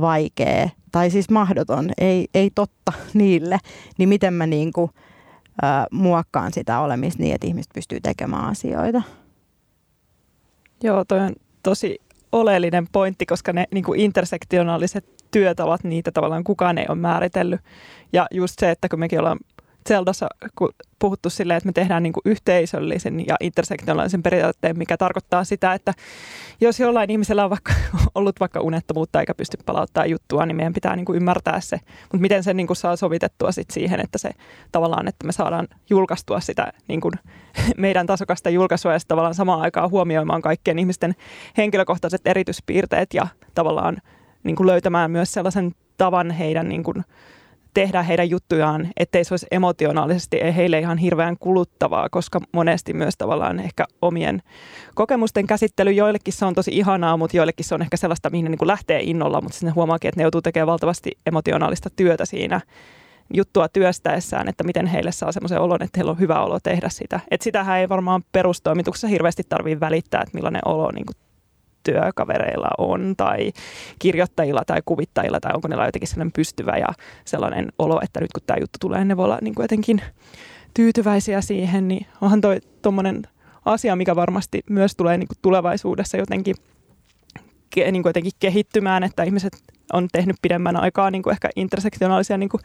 [0.01, 3.59] vaikea tai siis mahdoton, ei, ei totta niille,
[3.99, 4.90] niin miten mä niinku,
[5.64, 9.03] ä, muokkaan sitä olemista niin, että ihmiset pystyy tekemään asioita.
[10.83, 11.99] Joo, toi on tosi
[12.33, 17.61] oleellinen pointti, koska ne niin kuin intersektionaaliset työtavat, niitä tavallaan kukaan ei ole määritellyt.
[18.12, 19.39] Ja just se, että kun mekin ollaan
[19.89, 20.28] Zeldassa
[20.99, 25.95] puhuttu silleen, että me tehdään niin kuin yhteisöllisen ja intersektionaalisen periaatteen, mikä tarkoittaa sitä, että
[26.61, 27.72] jos jollain ihmisellä on vaikka
[28.14, 31.80] ollut vaikka unettomuutta eikä pysty palauttaa juttua, niin meidän pitää niin kuin ymmärtää se.
[32.03, 34.30] Mutta miten se niin kuin saa sovitettua sit siihen, että se
[34.72, 37.14] tavallaan, että me saadaan julkaistua sitä niin kuin
[37.76, 41.14] meidän tasokasta julkaisua ja tavallaan samaan aikaan huomioimaan kaikkien ihmisten
[41.57, 43.97] henkilökohtaiset erityispiirteet ja tavallaan
[44.45, 47.05] niin kuin löytämään myös sellaisen tavan heidän niin kuin,
[47.75, 53.61] tehdä heidän juttujaan, ettei se olisi emotionaalisesti heille ihan hirveän kuluttavaa, koska monesti myös tavallaan
[53.61, 54.43] ehkä omien
[54.95, 58.51] kokemusten käsittely joillekin se on tosi ihanaa, mutta joillekin se on ehkä sellaista, mihin ne
[58.51, 62.61] niin kuin lähtee innolla, mutta sitten huomaakin, että ne joutuu tekemään valtavasti emotionaalista työtä siinä
[63.35, 67.21] juttua työstäessään, että miten heille saa semmoisen olon, että heillä on hyvä olo tehdä sitä.
[67.31, 71.16] Että sitähän ei varmaan perustoimituksessa hirveästi tarvitse välittää, että millainen olo niin kuin
[71.93, 73.53] työkavereilla on tai
[73.99, 76.89] kirjoittajilla tai kuvittajilla tai onko ne jotenkin sellainen pystyvä ja
[77.24, 80.03] sellainen olo, että nyt kun tämä juttu tulee, ne voi olla niin kuin jotenkin
[80.74, 83.22] tyytyväisiä siihen, niin onhan toi tuommoinen
[83.64, 86.55] asia, mikä varmasti myös tulee niin kuin tulevaisuudessa jotenkin,
[87.76, 89.53] niin kuin jotenkin kehittymään, että ihmiset
[89.93, 92.61] on tehnyt pidemmän aikaa niin kuin ehkä intersektionaalisia niin kuin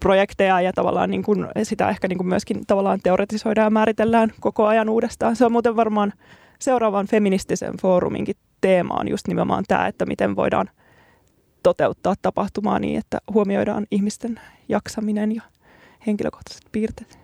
[0.00, 4.66] projekteja ja tavallaan niin kuin sitä ehkä niin kuin myöskin tavallaan teoretisoidaan ja määritellään koko
[4.66, 5.36] ajan uudestaan.
[5.36, 6.12] Se on muuten varmaan
[6.62, 10.70] seuraavan feministisen fooruminkin teema on just nimenomaan tämä, että miten voidaan
[11.62, 15.42] toteuttaa tapahtumaa niin, että huomioidaan ihmisten jaksaminen ja
[16.06, 17.18] henkilökohtaiset piirteet.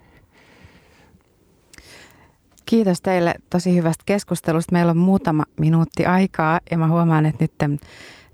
[2.67, 4.73] Kiitos teille tosi hyvästä keskustelusta.
[4.73, 7.81] Meillä on muutama minuutti aikaa ja mä huomaan, että nyt,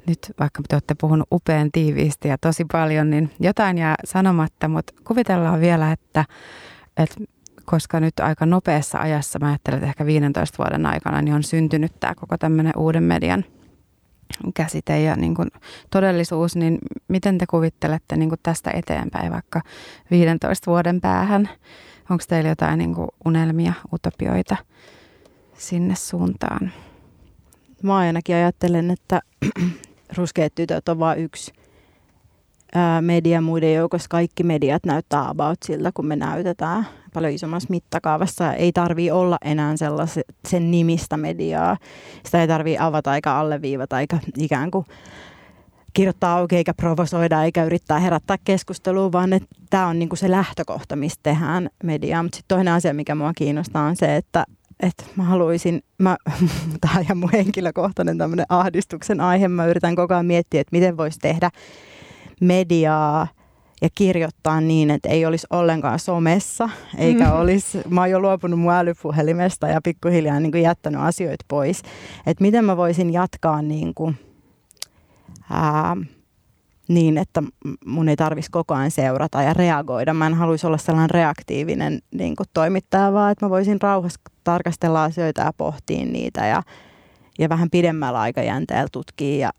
[0.07, 4.94] nyt vaikka te olette puhunut upean tiiviisti ja tosi paljon, niin jotain jää sanomatta, mutta
[5.05, 6.24] kuvitellaan vielä, että,
[6.96, 7.14] että
[7.64, 11.92] koska nyt aika nopeassa ajassa, mä ajattelen, että ehkä 15 vuoden aikana, niin on syntynyt
[12.00, 13.44] tämä koko tämmöinen uuden median
[14.54, 15.48] käsite ja niin kuin
[15.90, 19.60] todellisuus, niin miten te kuvittelette niin kuin tästä eteenpäin vaikka
[20.10, 21.48] 15 vuoden päähän?
[22.10, 24.56] Onko teillä jotain niin kuin unelmia, utopioita
[25.54, 26.72] sinne suuntaan?
[27.82, 29.20] Mä ainakin ajattelen, että
[30.16, 31.52] ruskeat tytöt on vain yksi
[33.00, 34.08] media muiden joukossa.
[34.08, 38.52] Kaikki mediat näyttää about siltä, kun me näytetään paljon isommassa mittakaavassa.
[38.52, 41.76] Ei tarvii olla enää sellaisen sen nimistä mediaa.
[42.24, 44.86] Sitä ei tarvii avata eikä alleviivata eikä ikään kuin
[45.92, 50.96] kirjoittaa auki eikä provosoida eikä yrittää herättää keskustelua, vaan että tämä on niinku se lähtökohta,
[50.96, 52.22] mistä tehdään mediaa.
[52.22, 54.44] Mutta sitten toinen asia, mikä mua kiinnostaa, on se, että
[54.80, 56.16] että mä haluaisin, mä,
[56.80, 60.96] tämä on ihan mun henkilökohtainen tämmöinen ahdistuksen aihe, mä yritän koko ajan miettiä, että miten
[60.96, 61.50] voisi tehdä
[62.40, 63.26] mediaa–
[63.85, 66.68] ja kirjoittaa niin, että ei olisi ollenkaan somessa,
[66.99, 67.32] eikä mm.
[67.32, 71.82] olisi, mä oon jo luopunut mun älypuhelimesta ja pikkuhiljaa niin kuin jättänyt asioita pois.
[72.26, 74.16] Että miten mä voisin jatkaa niin kuin,
[75.51, 75.97] ää,
[76.89, 77.43] niin, että
[77.87, 80.14] mun ei tarvitsisi koko ajan seurata ja reagoida.
[80.14, 85.05] Mä en haluaisi olla sellainen reaktiivinen niin kuin toimittaja, vaan että mä voisin rauhassa tarkastella
[85.05, 86.62] asioita ja pohtia niitä ja,
[87.39, 89.51] ja vähän pidemmällä aikajänteellä tutkia ja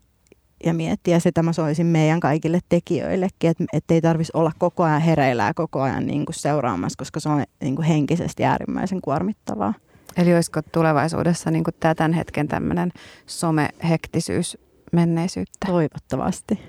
[0.66, 5.00] ja miettiä sitä mä soisin meidän kaikille tekijöillekin, että, että ei tarvitsisi olla koko ajan
[5.00, 9.74] hereillä ja koko ajan niin kuin seuraamassa, koska se on niin kuin henkisesti äärimmäisen kuormittavaa.
[10.16, 12.92] Eli olisiko tulevaisuudessa niin kuin tämä tämän hetken tämmöinen
[13.26, 14.58] somehektisyys
[14.92, 15.66] menneisyyttä?
[15.66, 16.60] Toivottavasti.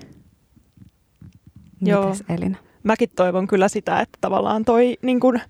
[1.80, 2.14] Joo.
[2.28, 2.56] Elina?
[2.82, 5.40] Mäkin toivon kyllä sitä, että tavallaan toi niin kuin,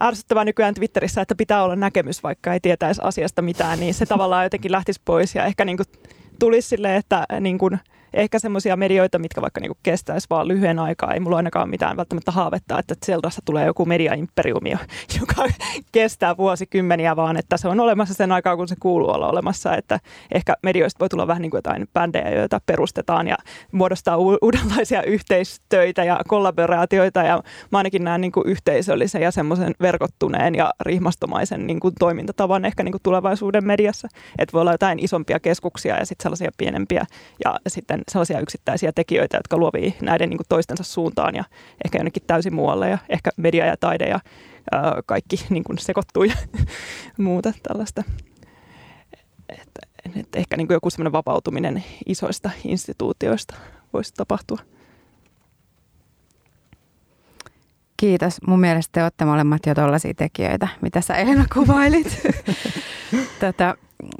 [0.00, 4.44] ärsyttävää nykyään Twitterissä, että pitää olla näkemys, vaikka ei tietäisi asiasta mitään, niin se tavallaan
[4.44, 5.86] jotenkin lähtisi pois ja ehkä niin kuin
[6.40, 7.78] tulisi silleen, että niin kuin,
[8.12, 11.14] ehkä semmoisia medioita, mitkä vaikka niin kestäisi vaan lyhyen aikaa.
[11.14, 14.70] Ei mulla ainakaan mitään välttämättä haavetta, että Zeldassa tulee joku mediaimperiumi,
[15.20, 15.44] joka
[15.92, 19.76] kestää vuosikymmeniä, vaan että se on olemassa sen aikaa, kun se kuuluu olla olemassa.
[19.76, 20.00] Että
[20.34, 23.36] ehkä medioista voi tulla vähän niin kuin jotain bändejä, joita perustetaan ja
[23.72, 27.22] muodostaa u- uudenlaisia yhteistöitä ja kollaboraatioita.
[27.22, 27.42] Ja
[27.72, 32.82] mä ainakin näen niin kuin yhteisöllisen ja semmoisen verkottuneen ja rihmastomaisen niin kuin toimintatavan ehkä
[32.82, 34.08] niin kuin tulevaisuuden mediassa.
[34.38, 37.06] Että voi olla jotain isompia keskuksia ja sitten sellaisia pienempiä
[37.44, 41.44] ja sitten sitten sellaisia yksittäisiä tekijöitä, jotka luovii näiden niin kuin toistensa suuntaan ja
[41.84, 44.20] ehkä jonnekin täysin muualle ja ehkä media ja taide ja
[44.72, 46.34] ää, kaikki niin kuin sekoittuu ja
[47.18, 48.04] muuta tällaista.
[49.48, 49.80] Että,
[50.16, 53.54] et ehkä niin kuin joku semmoinen vapautuminen isoista instituutioista
[53.92, 54.58] voisi tapahtua.
[57.96, 58.42] Kiitos.
[58.46, 62.22] Mun mielestä te olette molemmat jo tollaisia tekijöitä, mitä sä Elina kuvailit.
[63.40, 63.76] tota,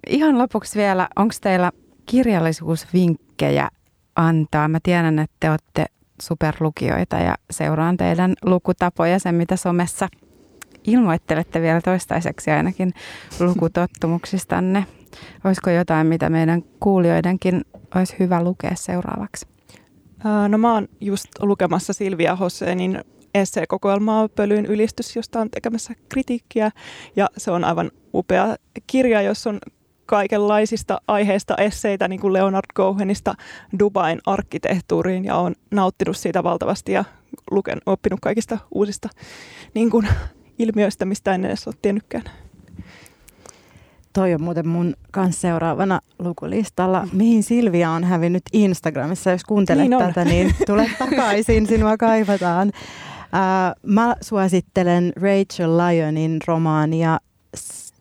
[0.06, 1.72] ihan lopuksi vielä, onko teillä
[2.08, 3.68] kirjallisuusvinkkejä
[4.16, 4.68] antaa?
[4.68, 5.86] Mä tiedän, että te olette
[6.22, 10.08] superlukijoita ja seuraan teidän lukutapoja, sen mitä somessa
[10.84, 12.92] ilmoittelette vielä toistaiseksi ainakin
[13.40, 14.86] lukutottumuksistanne.
[15.44, 19.46] Olisiko jotain, mitä meidän kuulijoidenkin olisi hyvä lukea seuraavaksi?
[20.48, 23.04] No mä oon just lukemassa Silvia Hosseenin
[23.34, 26.70] esseekokoelmaa Pölyyn ylistys, josta on tekemässä kritiikkiä.
[27.16, 28.56] Ja se on aivan upea
[28.86, 29.58] kirja, jossa on
[30.08, 33.34] kaikenlaisista aiheista esseitä, niin kuin Leonard Cohenista
[33.78, 37.04] Dubain arkkitehtuuriin, ja on nauttinut siitä valtavasti ja
[37.50, 39.08] luken, oppinut kaikista uusista
[39.74, 40.08] niin kuin,
[40.58, 42.24] ilmiöistä, mistä en edes ole tiennytkään.
[44.12, 47.08] Toi on muuten mun kanssa seuraavana lukulistalla.
[47.12, 49.30] Mihin Silvia on hävinnyt Instagramissa?
[49.30, 52.68] Jos kuuntelet niin tätä, niin tule takaisin, sinua kaivataan.
[52.68, 57.18] Uh, mä suosittelen Rachel Lyonin romaania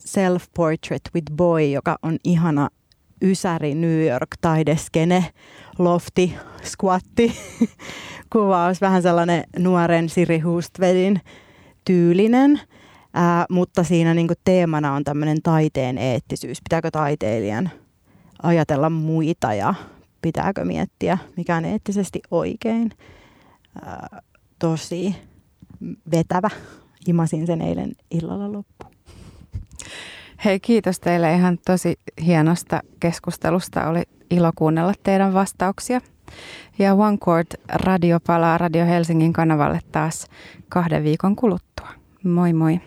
[0.07, 2.69] Self-Portrait with Boy, joka on ihana
[3.21, 5.25] Ysäri New York taideskene,
[5.79, 7.33] lofti, squatti
[8.33, 11.21] kuvaus, vähän sellainen nuoren Siri Hustvedin
[11.85, 12.61] tyylinen,
[13.13, 16.61] ää, mutta siinä niinku teemana on tämmöinen taiteen eettisyys.
[16.63, 17.69] Pitääkö taiteilijan
[18.43, 19.73] ajatella muita ja
[20.21, 22.91] pitääkö miettiä, mikä on eettisesti oikein.
[23.85, 24.21] Ää,
[24.59, 25.15] tosi
[26.11, 26.49] vetävä.
[27.07, 28.96] Imasin sen eilen illalla loppuun.
[30.45, 33.87] Hei, kiitos teille ihan tosi hienosta keskustelusta.
[33.87, 36.01] Oli ilo kuunnella teidän vastauksia.
[36.79, 40.27] Ja One Court Radio palaa Radio Helsingin kanavalle taas
[40.69, 41.89] kahden viikon kuluttua.
[42.23, 42.79] Moi moi.